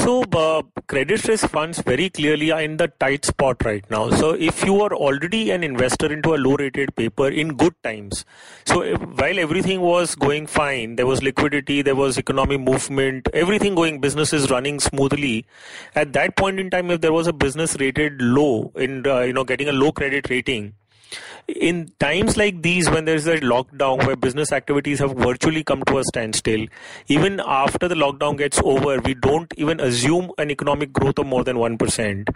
So, 0.04 0.24
uh, 0.34 0.63
credit 0.88 1.28
risk 1.28 1.48
funds 1.50 1.80
very 1.82 2.10
clearly 2.10 2.52
are 2.52 2.62
in 2.62 2.78
the 2.78 2.88
tight 3.00 3.26
spot 3.26 3.63
right 3.63 3.84
now. 3.89 4.10
So, 4.12 4.32
if 4.32 4.63
you 4.63 4.82
are 4.82 4.93
already 4.93 5.52
an 5.52 5.63
investor 5.63 6.12
into 6.12 6.34
a 6.36 6.38
low 6.38 6.56
rated 6.56 6.96
paper 6.96 7.30
in 7.30 7.56
good 7.56 7.74
times, 7.84 8.26
so 8.65 8.82
if, 8.82 9.00
while 9.02 9.39
everything 9.39 9.82
was 9.82 10.15
going 10.15 10.48
fine, 10.48 10.96
there 10.96 11.06
was 11.08 11.24
liquidity, 11.24 11.82
there 11.82 11.96
was 11.96 12.17
economic 12.17 12.60
movement, 12.60 13.30
everything 13.34 13.76
going, 13.76 14.00
business 14.02 14.34
is 14.34 14.50
running 14.50 14.80
smoothly. 14.80 15.46
At 15.96 16.13
that 16.13 16.36
point 16.36 16.60
in 16.60 16.69
time, 16.69 16.91
if 16.91 17.02
there 17.02 17.13
was 17.13 17.28
a 17.28 17.34
business 17.34 17.76
rated 17.80 18.22
low 18.22 18.72
in, 18.76 19.08
uh, 19.08 19.22
you 19.22 19.34
know, 19.34 19.43
getting 19.43 19.69
a 19.69 19.74
low 19.74 19.91
credit 19.91 20.30
rating, 20.30 20.74
in 21.47 21.91
times 21.99 22.38
like 22.38 22.62
these 22.62 22.89
when 22.89 23.06
there's 23.06 23.27
a 23.27 23.38
lockdown 23.39 24.06
where 24.06 24.15
business 24.15 24.51
activities 24.51 24.99
have 24.99 25.13
virtually 25.13 25.63
come 25.63 25.84
to 25.84 25.97
a 25.97 26.03
standstill 26.03 26.65
even 27.08 27.41
after 27.45 27.88
the 27.88 27.95
lockdown 27.95 28.38
gets 28.38 28.60
over 28.63 28.99
we 29.01 29.13
don't 29.13 29.53
even 29.58 29.79
assume 29.79 30.32
an 30.38 30.49
economic 30.49 30.91
growth 30.93 31.19
of 31.19 31.25
more 31.25 31.43
than 31.43 31.58
1% 31.58 32.27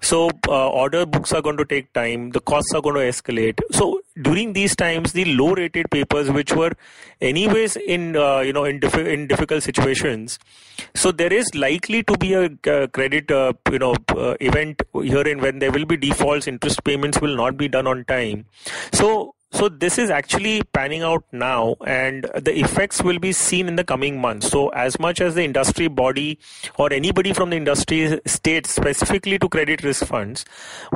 so 0.00 0.30
uh, 0.48 0.68
order 0.70 1.06
books 1.06 1.32
are 1.32 1.42
going 1.42 1.56
to 1.56 1.64
take 1.64 1.92
time. 1.92 2.30
The 2.30 2.40
costs 2.40 2.74
are 2.74 2.82
going 2.82 2.96
to 2.96 3.00
escalate. 3.00 3.60
So 3.70 4.00
during 4.22 4.52
these 4.52 4.74
times 4.76 5.12
the 5.12 5.24
low 5.36 5.54
rated 5.54 5.90
papers 5.90 6.30
which 6.30 6.52
were 6.52 6.72
anyways 7.20 7.76
in 7.76 8.16
uh, 8.16 8.40
you 8.40 8.52
know 8.52 8.64
in, 8.64 8.82
in 9.06 9.26
difficult 9.26 9.62
situations 9.62 10.38
so 10.94 11.10
there 11.12 11.32
is 11.32 11.54
likely 11.54 12.02
to 12.02 12.16
be 12.18 12.34
a 12.34 12.44
uh, 12.44 12.86
credit 12.88 13.30
uh, 13.30 13.52
you 13.70 13.78
know 13.78 13.94
uh, 14.10 14.34
event 14.40 14.82
herein 14.94 15.40
when. 15.40 15.58
There 15.60 15.70
will 15.70 15.84
be 15.84 15.96
defaults. 15.96 16.46
Interest 16.46 16.82
payments 16.84 17.20
will 17.20 17.36
not 17.36 17.56
be 17.56 17.68
done 17.68 17.86
on 17.86 18.04
time 18.04 18.46
so 18.92 19.34
so 19.52 19.68
this 19.68 19.98
is 19.98 20.10
actually 20.10 20.62
panning 20.72 21.02
out 21.02 21.24
now 21.32 21.74
and 21.84 22.24
the 22.40 22.56
effects 22.56 23.02
will 23.02 23.18
be 23.18 23.32
seen 23.32 23.66
in 23.66 23.74
the 23.74 23.82
coming 23.82 24.20
months. 24.20 24.48
So 24.48 24.68
as 24.68 25.00
much 25.00 25.20
as 25.20 25.34
the 25.34 25.42
industry 25.42 25.88
body 25.88 26.38
or 26.78 26.92
anybody 26.92 27.32
from 27.32 27.50
the 27.50 27.56
industry 27.56 28.20
states 28.26 28.70
specifically 28.70 29.38
to 29.40 29.48
credit 29.48 29.82
risk 29.82 30.06
funds 30.06 30.44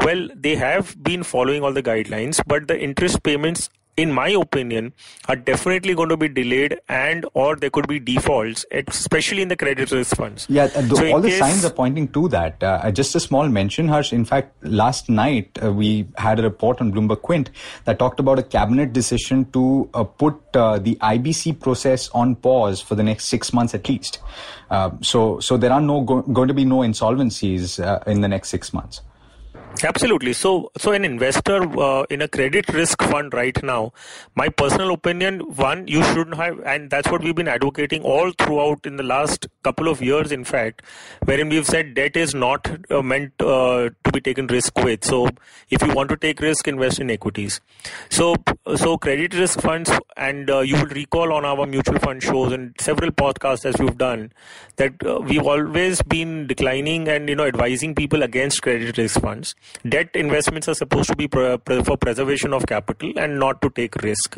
well 0.02 0.28
they 0.34 0.54
have 0.54 1.02
been 1.02 1.22
following 1.22 1.62
all 1.62 1.72
the 1.72 1.82
guidelines 1.82 2.40
but 2.46 2.68
the 2.68 2.78
interest 2.78 3.22
payments 3.22 3.70
in 3.96 4.12
my 4.12 4.28
opinion, 4.28 4.92
are 5.28 5.36
definitely 5.36 5.94
going 5.94 6.08
to 6.08 6.16
be 6.16 6.28
delayed 6.28 6.80
and 6.88 7.26
or 7.34 7.56
there 7.56 7.70
could 7.70 7.86
be 7.86 7.98
defaults, 7.98 8.66
especially 8.72 9.42
in 9.42 9.48
the 9.48 9.56
credit 9.56 9.90
risk 9.90 10.16
funds. 10.16 10.46
Yeah, 10.48 10.66
the, 10.66 10.96
so 10.96 11.12
all 11.12 11.20
the 11.20 11.28
case, 11.28 11.38
signs 11.38 11.64
are 11.64 11.70
pointing 11.70 12.08
to 12.08 12.28
that. 12.28 12.62
Uh, 12.62 12.90
just 12.90 13.14
a 13.14 13.20
small 13.20 13.48
mention, 13.48 13.88
Harsh. 13.88 14.12
In 14.12 14.24
fact, 14.24 14.54
last 14.64 15.08
night 15.08 15.58
uh, 15.62 15.72
we 15.72 16.06
had 16.16 16.38
a 16.38 16.42
report 16.42 16.80
on 16.80 16.92
Bloomberg 16.92 17.22
Quint 17.22 17.50
that 17.84 17.98
talked 17.98 18.20
about 18.20 18.38
a 18.38 18.42
cabinet 18.42 18.92
decision 18.92 19.44
to 19.52 19.88
uh, 19.94 20.04
put 20.04 20.34
uh, 20.54 20.78
the 20.78 20.96
IBC 20.96 21.60
process 21.60 22.08
on 22.10 22.34
pause 22.36 22.80
for 22.80 22.94
the 22.94 23.02
next 23.02 23.26
six 23.26 23.52
months 23.52 23.74
at 23.74 23.88
least. 23.88 24.20
Uh, 24.70 24.90
so, 25.02 25.38
so 25.40 25.56
there 25.56 25.72
are 25.72 25.80
no 25.80 26.00
go- 26.00 26.22
going 26.22 26.48
to 26.48 26.54
be 26.54 26.64
no 26.64 26.78
insolvencies 26.78 27.82
uh, 27.82 28.00
in 28.10 28.20
the 28.20 28.28
next 28.28 28.48
six 28.48 28.72
months. 28.72 29.02
Absolutely. 29.82 30.32
So, 30.32 30.70
so 30.78 30.92
an 30.92 31.04
investor 31.04 31.60
uh, 31.78 32.04
in 32.08 32.22
a 32.22 32.28
credit 32.28 32.72
risk 32.72 33.02
fund 33.02 33.34
right 33.34 33.60
now, 33.62 33.92
my 34.34 34.48
personal 34.48 34.92
opinion, 34.92 35.40
one, 35.40 35.88
you 35.88 36.02
shouldn't 36.04 36.36
have, 36.36 36.60
and 36.60 36.90
that's 36.90 37.10
what 37.10 37.22
we've 37.22 37.34
been 37.34 37.48
advocating 37.48 38.02
all 38.02 38.30
throughout 38.38 38.86
in 38.86 38.96
the 38.96 39.02
last 39.02 39.48
couple 39.62 39.88
of 39.88 40.00
years, 40.00 40.30
in 40.30 40.44
fact, 40.44 40.82
wherein 41.24 41.48
we've 41.48 41.66
said 41.66 41.94
debt 41.94 42.16
is 42.16 42.34
not 42.34 42.70
uh, 42.90 43.02
meant 43.02 43.32
uh, 43.40 43.90
to 44.04 44.12
be 44.12 44.20
taken 44.20 44.46
risk 44.46 44.78
with. 44.78 45.04
So, 45.04 45.28
if 45.70 45.82
you 45.82 45.92
want 45.92 46.08
to 46.10 46.16
take 46.16 46.40
risk, 46.40 46.68
invest 46.68 47.00
in 47.00 47.10
equities. 47.10 47.60
So, 48.10 48.36
so 48.76 48.96
credit 48.96 49.34
risk 49.34 49.60
funds, 49.60 49.90
and 50.16 50.48
uh, 50.50 50.60
you 50.60 50.76
will 50.76 50.86
recall 50.86 51.32
on 51.32 51.44
our 51.44 51.66
mutual 51.66 51.98
fund 51.98 52.22
shows 52.22 52.52
and 52.52 52.74
several 52.80 53.10
podcasts 53.10 53.66
as 53.66 53.76
we've 53.78 53.98
done 53.98 54.30
that 54.76 54.92
uh, 55.06 55.20
we've 55.20 55.46
always 55.46 56.02
been 56.02 56.46
declining 56.46 57.08
and 57.08 57.28
you 57.28 57.36
know 57.36 57.46
advising 57.46 57.94
people 57.94 58.22
against 58.22 58.62
credit 58.62 58.96
risk 58.98 59.20
funds 59.20 59.54
debt 59.88 60.10
investments 60.14 60.68
are 60.68 60.74
supposed 60.74 61.08
to 61.08 61.16
be 61.16 61.28
for 61.28 61.58
preservation 61.96 62.52
of 62.52 62.66
capital 62.66 63.12
and 63.16 63.38
not 63.38 63.60
to 63.62 63.70
take 63.70 63.94
risk. 64.02 64.36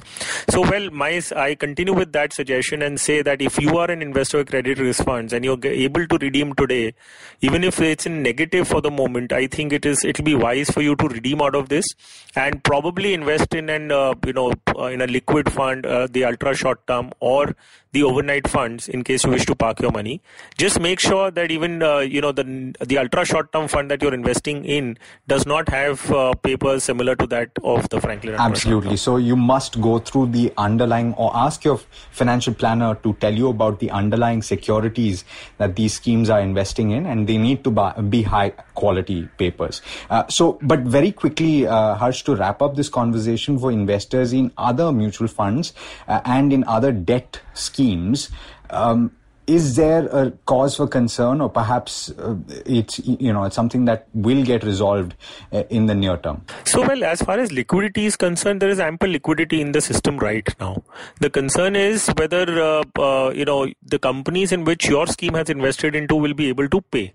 So, 0.49 0.63
well, 0.63 0.91
my 0.91 1.23
I 1.35 1.55
continue 1.55 1.95
with 1.95 2.13
that 2.13 2.33
suggestion 2.33 2.83
and 2.83 3.01
say 3.01 3.23
that 3.23 3.41
if 3.41 3.59
you 3.59 3.79
are 3.79 3.91
an 3.91 4.03
investor 4.03 4.45
credit 4.45 4.79
risk 4.79 5.05
funds 5.05 5.33
and 5.33 5.45
you're 5.45 5.59
able 5.65 6.07
to 6.07 6.19
redeem 6.19 6.55
today, 6.55 6.95
even 7.41 7.65
if 7.65 7.81
it's 7.81 8.07
in 8.07 8.23
negative 8.23 8.69
for 8.69 8.81
the 8.81 8.91
moment, 8.91 9.33
I 9.33 9.47
think 9.47 9.73
it 9.73 9.87
is 9.87 10.05
it'll 10.05 10.25
be 10.25 10.35
wise 10.35 10.71
for 10.71 10.83
you 10.83 10.97
to 10.97 11.09
redeem 11.09 11.41
out 11.41 11.55
of 11.55 11.69
this 11.69 11.87
and 12.35 12.63
probably 12.65 13.15
invest 13.15 13.55
in 13.55 13.69
an 13.71 13.93
uh, 13.93 14.15
you 14.27 14.33
know 14.33 14.53
uh, 14.77 14.87
in 14.87 15.01
a 15.01 15.07
liquid 15.07 15.53
fund, 15.53 15.87
uh, 15.87 16.07
the 16.11 16.25
ultra 16.25 16.55
short 16.55 16.87
term 16.87 17.13
or 17.21 17.55
the 17.93 18.03
overnight 18.03 18.47
funds 18.47 18.89
in 18.89 19.03
case 19.03 19.25
you 19.25 19.31
wish 19.31 19.47
to 19.47 19.55
park 19.55 19.81
your 19.81 19.91
money. 19.91 20.21
Just 20.59 20.81
make 20.81 21.01
sure 21.01 21.31
that 21.31 21.51
even 21.51 21.83
uh, 21.83 21.99
you 21.99 22.21
know 22.21 22.33
the 22.33 22.75
the 22.81 22.99
ultra 22.99 23.25
short 23.25 23.53
term 23.53 23.69
fund 23.69 23.91
that 23.91 24.03
you're 24.03 24.15
investing 24.15 24.65
in 24.65 24.99
does 25.29 25.47
not 25.47 25.69
have 25.69 26.11
uh, 26.11 26.35
papers 26.35 26.85
similar 26.85 27.17
to 27.17 27.27
that 27.27 27.51
of 27.65 27.89
the 27.89 28.01
Franklin. 28.01 28.35
Absolutely. 28.35 28.97
So 28.97 29.17
you 29.17 29.37
must 29.37 29.81
go 29.81 29.99
through 29.99 30.27
the 30.29 30.53
underlying 30.57 31.15
or 31.15 31.31
ask 31.35 31.65
your 31.65 31.81
financial 32.11 32.55
planner 32.55 32.95
to 33.03 33.15
tell 33.15 33.35
you 33.35 33.49
about 33.49 33.81
the 33.81 33.91
underlying 33.91 34.43
securities 34.43 35.25
that 35.59 35.77
these 35.77 35.95
schemes 35.95 36.31
are 36.31 36.41
investing 36.41 36.91
in, 36.91 37.07
and 37.07 37.27
they 37.27 37.39
need 37.39 37.65
to 37.65 37.71
buy, 37.71 37.93
be 37.93 38.23
high 38.23 38.51
quality 38.75 39.29
papers. 39.39 39.83
Uh, 40.11 40.27
so, 40.29 40.59
but 40.63 40.81
very 40.81 41.13
quickly, 41.13 41.67
uh, 41.67 41.95
Harsh, 41.95 42.23
to 42.23 42.37
wrap 42.37 42.63
up 42.63 42.77
this 42.77 42.89
conversation 42.89 43.59
for 43.59 43.73
investors 43.73 44.33
in 44.33 44.53
other 44.57 44.93
mutual 44.93 45.29
funds 45.29 45.73
uh, 46.09 46.21
and 46.25 46.53
in 46.53 46.65
other 46.65 46.93
debt 46.93 47.41
schemes. 47.55 48.31
Um, 48.71 49.13
is 49.47 49.77
there 49.77 50.07
a 50.07 50.31
cause 50.47 50.77
for 50.77 50.89
concern 50.89 51.41
or 51.41 51.49
perhaps 51.49 52.11
uh, 52.11 52.37
it's 52.65 52.99
you 52.99 53.33
know 53.33 53.45
it's 53.45 53.55
something 53.55 53.85
that 53.85 54.09
will 54.13 54.45
get 54.45 54.65
resolved 54.65 55.15
uh, 55.53 55.63
in 55.71 55.87
the 55.87 55.95
near 55.95 56.17
term? 56.17 56.45
So 56.65 56.87
well 56.87 57.05
as 57.05 57.23
far 57.23 57.39
as 57.39 57.53
liquidity 57.53 58.07
is 58.07 58.17
concerned 58.17 58.61
there 58.61 58.71
is 58.71 58.81
ample 58.81 59.11
liquidity 59.11 59.61
in 59.61 59.73
the 59.73 59.81
system 59.81 60.19
right 60.19 60.49
now. 60.61 60.83
The 61.21 61.31
concern 61.31 61.77
is 61.77 62.09
whether 62.19 62.45
uh, 62.63 62.83
uh 62.99 63.31
you 63.31 63.45
know 63.45 63.69
the 63.83 63.99
companies 63.99 64.53
in 64.53 64.65
which 64.65 64.89
your 64.89 65.07
scheme 65.07 65.35
has 65.35 65.49
invested 65.49 65.95
into 65.95 66.17
will 66.17 66.35
be 66.35 66.49
able 66.49 66.69
to 66.69 66.81
pay 66.81 67.13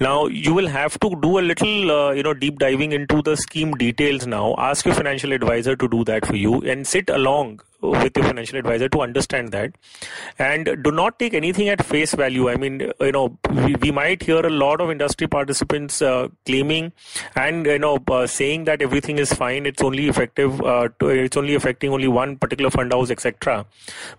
now 0.00 0.26
you 0.26 0.54
will 0.54 0.66
have 0.66 0.98
to 1.00 1.10
do 1.20 1.38
a 1.38 1.42
little, 1.42 1.90
uh, 1.90 2.12
you 2.12 2.22
know, 2.22 2.32
deep 2.34 2.58
diving 2.58 2.92
into 2.92 3.20
the 3.22 3.36
scheme 3.36 3.72
details. 3.72 4.26
Now, 4.26 4.54
ask 4.56 4.86
your 4.86 4.94
financial 4.94 5.32
advisor 5.32 5.76
to 5.76 5.88
do 5.88 6.04
that 6.04 6.24
for 6.26 6.36
you, 6.36 6.60
and 6.62 6.86
sit 6.86 7.10
along 7.10 7.60
with 7.82 8.16
your 8.16 8.26
financial 8.26 8.58
advisor 8.58 8.88
to 8.88 9.00
understand 9.00 9.52
that, 9.52 9.72
and 10.38 10.82
do 10.82 10.90
not 10.90 11.18
take 11.18 11.34
anything 11.34 11.68
at 11.68 11.84
face 11.84 12.14
value. 12.14 12.48
I 12.48 12.56
mean, 12.56 12.92
you 13.00 13.12
know, 13.12 13.38
we, 13.50 13.74
we 13.76 13.90
might 13.90 14.22
hear 14.22 14.40
a 14.40 14.50
lot 14.50 14.80
of 14.80 14.90
industry 14.90 15.26
participants 15.26 16.00
uh, 16.02 16.28
claiming 16.46 16.92
and 17.36 17.66
you 17.66 17.78
know 17.78 17.98
uh, 18.10 18.26
saying 18.26 18.64
that 18.64 18.82
everything 18.82 19.18
is 19.18 19.32
fine. 19.32 19.66
It's 19.66 19.82
only 19.82 20.08
effective. 20.08 20.60
Uh, 20.60 20.88
to, 21.00 21.08
it's 21.08 21.36
only 21.36 21.54
affecting 21.54 21.92
only 21.92 22.08
one 22.08 22.36
particular 22.36 22.70
fund 22.70 22.92
house, 22.92 23.10
etc. 23.10 23.66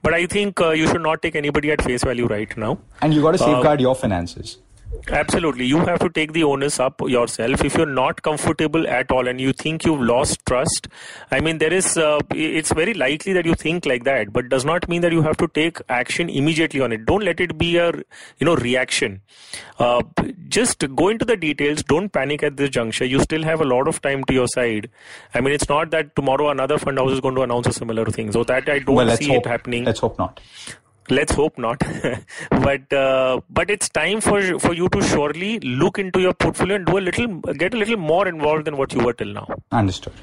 But 0.02 0.14
I 0.14 0.26
think 0.26 0.62
uh, 0.62 0.72
you 0.72 0.88
should 0.88 1.02
not 1.02 1.22
take 1.22 1.36
anybody 1.36 1.72
at 1.72 1.82
face 1.82 2.04
value 2.04 2.28
right 2.28 2.56
now. 2.56 2.80
And 3.02 3.14
you 3.14 3.22
got 3.22 3.38
to 3.38 3.44
uh, 3.44 3.48
safeguard 3.48 3.82
your 3.82 3.96
finances. 3.96 4.58
Absolutely. 5.10 5.66
You 5.66 5.80
have 5.80 6.00
to 6.00 6.10
take 6.10 6.34
the 6.34 6.44
onus 6.44 6.80
up 6.80 7.02
yourself. 7.02 7.64
If 7.64 7.76
you're 7.76 7.86
not 7.86 8.22
comfortable 8.22 8.88
at 8.88 9.12
all 9.12 9.28
and 9.28 9.42
you 9.42 9.52
think 9.52 9.86
you've 9.86 10.02
lost 10.02 10.46
trust, 10.46 10.88
I 11.32 11.40
mean, 11.40 11.58
there 11.58 11.74
is, 11.74 11.98
uh, 11.98 12.20
it's 12.32 12.72
very 12.72 12.94
likely 12.94 13.34
that 13.34 13.46
you 13.46 13.56
think 13.56 13.86
like 13.86 14.04
that, 14.04 14.32
but 14.32 14.50
does 14.50 14.64
not 14.64 14.88
mean 14.88 15.02
that 15.02 15.12
you 15.12 15.22
have 15.22 15.38
to 15.38 15.48
take 15.48 15.80
action 15.90 16.30
immediately 16.30 16.82
on 16.82 16.92
it. 16.92 17.06
Don't 17.06 17.24
let 17.24 17.40
it 17.40 17.58
be 17.58 17.78
a, 17.78 17.92
you 17.92 18.46
know, 18.46 18.56
reaction. 18.56 19.22
Uh, 19.80 20.02
just 20.48 20.84
go 20.96 21.10
into 21.10 21.26
the 21.26 21.36
details. 21.36 21.84
Don't 21.84 22.10
panic 22.10 22.44
at 22.44 22.58
this 22.58 22.70
juncture. 22.70 23.06
You 23.06 23.20
still 23.22 23.44
have 23.44 23.62
a 23.62 23.66
lot 23.66 23.88
of 23.88 24.02
time 24.02 24.24
to 24.26 24.34
your 24.34 24.48
side. 24.48 24.90
I 25.34 25.42
mean, 25.42 25.54
it's 25.54 25.68
not 25.68 25.92
that 25.92 26.16
tomorrow 26.16 26.50
another 26.50 26.78
fund 26.78 27.00
house 27.00 27.12
is 27.12 27.20
going 27.20 27.36
to 27.36 27.42
announce 27.42 27.68
a 27.68 27.74
similar 27.74 28.06
thing. 28.06 28.32
So 28.32 28.44
that 28.44 28.70
I 28.70 28.80
don't 28.80 28.96
well, 28.96 29.18
see 29.18 29.30
hope, 29.30 29.46
it 29.46 29.50
happening. 29.50 29.86
Let's 29.86 30.00
hope 30.00 30.18
not 30.18 30.40
let's 31.18 31.34
hope 31.34 31.58
not 31.58 31.80
but 32.66 32.94
uh, 32.94 33.40
but 33.50 33.70
it's 33.70 33.90
time 33.90 34.22
for 34.22 34.42
for 34.66 34.74
you 34.74 34.90
to 34.90 35.02
surely 35.14 35.60
look 35.60 36.00
into 36.00 36.22
your 36.26 36.34
portfolio 36.34 36.78
and 36.78 36.86
do 36.86 36.98
a 36.98 37.06
little 37.08 37.28
get 37.64 37.74
a 37.74 37.78
little 37.78 37.98
more 37.98 38.28
involved 38.28 38.66
than 38.66 38.78
what 38.78 38.94
you 38.94 39.04
were 39.08 39.14
till 39.22 39.34
now 39.40 39.48
understood 39.72 40.14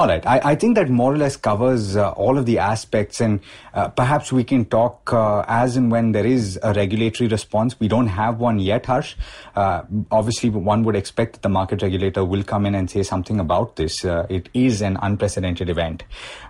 all 0.00 0.08
right. 0.08 0.24
I, 0.26 0.40
I, 0.42 0.54
think 0.54 0.76
that 0.76 0.88
more 0.88 1.12
or 1.12 1.18
less 1.18 1.36
covers 1.36 1.94
uh, 1.94 2.12
all 2.12 2.38
of 2.38 2.46
the 2.46 2.58
aspects, 2.58 3.20
and 3.20 3.40
uh, 3.74 3.88
perhaps 3.88 4.32
we 4.32 4.44
can 4.44 4.64
talk 4.64 5.12
uh, 5.12 5.44
as 5.46 5.76
and 5.76 5.90
when 5.90 6.12
there 6.12 6.24
is 6.24 6.58
a 6.62 6.72
regulatory 6.72 7.28
response. 7.28 7.78
We 7.78 7.86
don't 7.88 8.06
have 8.06 8.40
one 8.40 8.58
yet, 8.60 8.86
Harsh. 8.86 9.16
Uh, 9.54 9.82
obviously, 10.10 10.48
one 10.48 10.84
would 10.84 10.96
expect 10.96 11.34
that 11.34 11.42
the 11.42 11.50
market 11.50 11.82
regulator 11.82 12.24
will 12.24 12.42
come 12.42 12.64
in 12.64 12.74
and 12.74 12.90
say 12.90 13.02
something 13.02 13.40
about 13.40 13.76
this. 13.76 14.02
Uh, 14.02 14.26
it 14.30 14.48
is 14.54 14.80
an 14.80 14.96
unprecedented 15.02 15.68
event. 15.68 16.04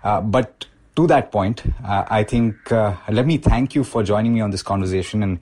But 0.05 0.67
to 1.01 1.07
that 1.07 1.33
point, 1.33 1.63
uh, 1.85 2.05
I 2.09 2.25
think 2.25 2.71
uh, 2.71 2.95
let 3.09 3.27
me 3.27 3.39
thank 3.39 3.75
you 3.75 3.85
for 3.85 4.03
joining 4.03 4.35
me 4.35 4.43
on 4.43 4.51
this 4.51 4.63
conversation 4.63 5.23
and 5.23 5.39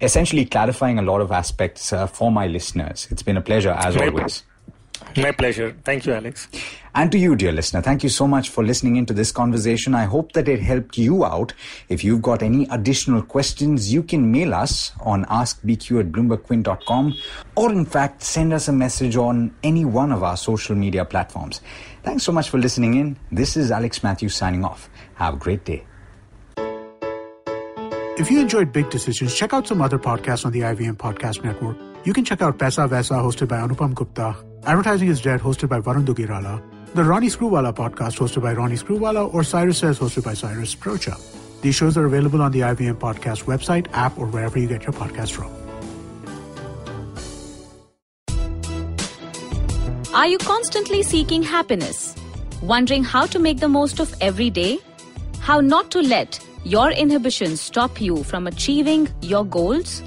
essentially 0.00 0.46
clarifying 0.46 0.98
a 0.98 1.02
lot 1.02 1.20
of 1.20 1.30
aspects 1.30 1.92
uh, 1.92 2.06
for 2.06 2.32
my 2.32 2.46
listeners. 2.46 3.06
It's 3.10 3.22
been 3.22 3.36
a 3.36 3.42
pleasure 3.42 3.72
as 3.72 3.96
my 3.96 4.06
always. 4.06 4.42
My 5.16 5.32
pleasure. 5.32 5.76
Thank 5.84 6.06
you, 6.06 6.14
Alex. 6.14 6.48
And 6.94 7.12
to 7.12 7.18
you, 7.18 7.36
dear 7.36 7.52
listener, 7.52 7.82
thank 7.82 8.02
you 8.02 8.08
so 8.08 8.26
much 8.26 8.48
for 8.48 8.64
listening 8.64 8.96
into 8.96 9.12
this 9.12 9.30
conversation. 9.30 9.94
I 9.94 10.04
hope 10.04 10.32
that 10.32 10.48
it 10.48 10.60
helped 10.60 10.96
you 10.96 11.24
out. 11.24 11.52
If 11.88 12.02
you've 12.04 12.22
got 12.22 12.42
any 12.42 12.66
additional 12.70 13.20
questions, 13.20 13.92
you 13.92 14.02
can 14.02 14.30
mail 14.32 14.54
us 14.54 14.92
on 15.00 15.24
askbq 15.26 16.00
at 16.00 16.12
bloombergquint.com 16.12 17.14
or, 17.56 17.72
in 17.72 17.84
fact, 17.84 18.22
send 18.22 18.52
us 18.52 18.68
a 18.68 18.72
message 18.72 19.16
on 19.16 19.54
any 19.62 19.84
one 19.84 20.12
of 20.12 20.22
our 20.22 20.36
social 20.36 20.74
media 20.74 21.04
platforms. 21.04 21.60
Thanks 22.04 22.22
so 22.22 22.32
much 22.32 22.50
for 22.50 22.58
listening 22.58 22.94
in. 22.94 23.16
This 23.32 23.56
is 23.56 23.70
Alex 23.70 24.02
Matthews 24.02 24.34
signing 24.34 24.64
off. 24.64 24.90
Have 25.14 25.34
a 25.34 25.36
great 25.36 25.64
day. 25.64 25.84
If 28.16 28.30
you 28.30 28.40
enjoyed 28.40 28.72
Big 28.72 28.90
Decisions, 28.90 29.34
check 29.34 29.52
out 29.52 29.66
some 29.66 29.82
other 29.82 29.98
podcasts 29.98 30.46
on 30.46 30.52
the 30.52 30.60
IVM 30.60 30.96
Podcast 30.96 31.42
Network. 31.42 31.76
You 32.04 32.12
can 32.12 32.24
check 32.24 32.42
out 32.42 32.58
Paisa 32.58 32.88
Vaisa, 32.88 33.20
hosted 33.20 33.48
by 33.48 33.56
Anupam 33.56 33.94
Gupta, 33.94 34.36
Advertising 34.66 35.08
is 35.08 35.20
Dead, 35.20 35.40
hosted 35.40 35.68
by 35.68 35.80
Varun 35.80 36.06
Duggirala, 36.06 36.62
the 36.94 37.04
Ronnie 37.04 37.28
Screwvala 37.28 37.74
podcast, 37.74 38.18
hosted 38.18 38.42
by 38.42 38.52
Ronnie 38.52 38.76
Screwvala, 38.76 39.32
or 39.34 39.42
Cyrus 39.42 39.78
Says, 39.78 39.98
hosted 39.98 40.24
by 40.24 40.34
Cyrus 40.34 40.74
Broacha. 40.74 41.20
These 41.60 41.74
shows 41.74 41.96
are 41.96 42.04
available 42.04 42.40
on 42.40 42.52
the 42.52 42.60
IVM 42.60 42.94
Podcast 42.94 43.44
website, 43.44 43.88
app, 43.92 44.16
or 44.18 44.26
wherever 44.26 44.58
you 44.58 44.68
get 44.68 44.84
your 44.84 44.92
podcast 44.92 45.32
from. 45.32 45.63
Are 50.14 50.28
you 50.28 50.38
constantly 50.38 51.02
seeking 51.02 51.42
happiness? 51.42 52.14
Wondering 52.62 53.02
how 53.02 53.26
to 53.26 53.40
make 53.40 53.58
the 53.58 53.68
most 53.68 53.98
of 53.98 54.14
every 54.20 54.48
day? 54.48 54.78
How 55.40 55.60
not 55.60 55.90
to 55.90 56.00
let 56.00 56.38
your 56.62 56.92
inhibitions 56.92 57.60
stop 57.60 58.00
you 58.00 58.22
from 58.22 58.46
achieving 58.46 59.08
your 59.22 59.44
goals? 59.44 60.04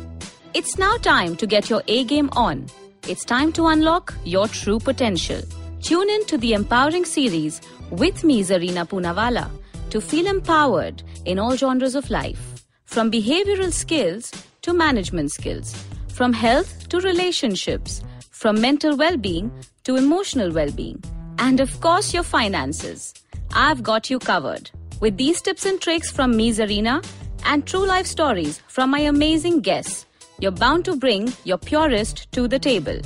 It's 0.54 0.78
now 0.78 0.96
time 0.96 1.36
to 1.36 1.46
get 1.46 1.70
your 1.70 1.84
A 1.90 2.06
game 2.06 2.30
on. 2.38 2.68
It's 3.10 3.26
time 3.26 3.52
to 3.52 3.68
unlock 3.68 4.14
your 4.24 4.48
true 4.48 4.80
potential. 4.80 5.42
Tune 5.82 6.10
in 6.10 6.26
to 6.28 6.38
the 6.38 6.54
Empowering 6.54 7.04
series 7.04 7.60
with 7.92 8.24
me, 8.24 8.42
Zarina 8.44 8.88
Poonawalla, 8.88 9.52
to 9.90 10.00
feel 10.00 10.28
empowered 10.28 11.04
in 11.26 11.38
all 11.38 11.58
genres 11.58 11.96
of 11.96 12.10
life. 12.10 12.64
From 12.86 13.12
behavioral 13.12 13.74
skills 13.74 14.32
to 14.62 14.72
management 14.72 15.34
skills, 15.34 15.76
from 16.08 16.32
health 16.32 16.88
to 16.88 17.02
relationships, 17.02 18.02
from 18.38 18.62
mental 18.62 18.96
well 18.96 19.18
being 19.18 19.52
to 19.84 19.96
emotional 19.96 20.52
well 20.52 20.72
being, 20.72 21.04
and 21.40 21.60
of 21.60 21.80
course, 21.82 22.14
your 22.14 22.24
finances. 22.24 23.14
I've 23.54 23.82
got 23.82 24.12
you 24.12 24.20
covered. 24.20 24.70
With 25.02 25.18
these 25.18 25.42
tips 25.42 25.66
and 25.66 25.82
tricks 25.82 26.12
from 26.12 26.36
me, 26.38 26.52
Zarina, 26.52 27.04
and 27.46 27.66
true 27.66 27.86
life 27.86 28.06
stories 28.06 28.62
from 28.68 28.92
my 28.92 29.00
amazing 29.00 29.62
guests, 29.62 30.06
you're 30.40 30.52
bound 30.52 30.86
to 30.86 30.96
bring 30.96 31.34
your 31.46 31.58
purest 31.58 32.32
to 32.34 32.48
the 32.48 32.60
table. 32.60 33.02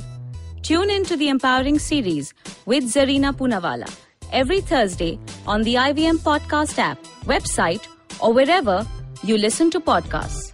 Tune 0.62 0.90
in 0.90 1.04
to 1.04 1.16
the 1.16 1.28
Empowering 1.30 1.78
series 1.78 2.34
with 2.66 2.84
Zarina 2.84 3.34
Poonawalla 3.34 3.90
every 4.32 4.60
Thursday 4.60 5.18
on 5.46 5.62
the 5.62 5.74
IVM 5.74 6.18
Podcast 6.30 6.78
app, 6.78 7.02
website, 7.24 7.86
or 8.20 8.34
wherever 8.34 8.86
you 9.22 9.38
listen 9.38 9.70
to 9.70 9.80
podcasts. 9.80 10.52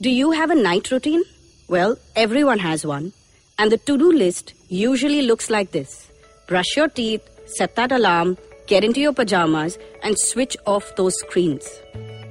Do 0.00 0.08
you 0.08 0.30
have 0.30 0.50
a 0.50 0.54
night 0.54 0.90
routine? 0.90 1.22
Well, 1.68 1.98
everyone 2.16 2.58
has 2.60 2.86
one. 2.86 3.12
And 3.58 3.70
the 3.70 3.76
to 3.78 3.98
do 3.98 4.10
list 4.10 4.54
usually 4.68 5.22
looks 5.22 5.50
like 5.50 5.70
this 5.72 6.10
brush 6.46 6.76
your 6.76 6.88
teeth, 6.88 7.28
set 7.46 7.74
that 7.76 7.92
alarm, 7.92 8.38
get 8.66 8.84
into 8.84 9.00
your 9.00 9.12
pajamas, 9.12 9.78
and 10.02 10.18
switch 10.18 10.56
off 10.66 10.96
those 10.96 11.18
screens. 11.18 11.68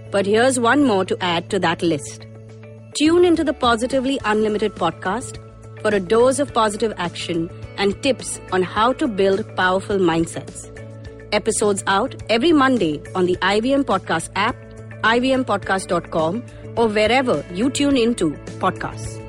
But 0.10 0.26
here's 0.26 0.60
one 0.60 0.84
more 0.84 1.06
to 1.06 1.18
add 1.22 1.50
to 1.52 1.60
that 1.60 1.84
list. 1.84 2.26
Tune 2.98 3.26
into 3.26 3.44
the 3.44 3.54
Positively 3.54 4.20
Unlimited 4.26 4.74
podcast 4.74 5.38
for 5.82 5.94
a 5.94 6.00
dose 6.00 6.40
of 6.40 6.54
positive 6.54 6.94
action 6.98 7.50
and 7.78 8.02
tips 8.02 8.40
on 8.52 8.64
how 8.64 8.94
to 8.94 9.08
build 9.08 9.56
powerful 9.56 9.98
mindsets. 9.98 10.72
Episodes 11.32 11.84
out 11.86 12.16
every 12.30 12.54
Monday 12.54 13.04
on 13.14 13.28
the 13.28 13.36
IVM 13.38 13.84
Podcast 13.84 14.30
app, 14.36 14.56
ivmpodcast.com, 15.04 16.44
or 16.76 16.88
wherever 16.88 17.46
you 17.54 17.70
tune 17.70 17.98
into 17.98 18.32
podcasts. 18.60 19.27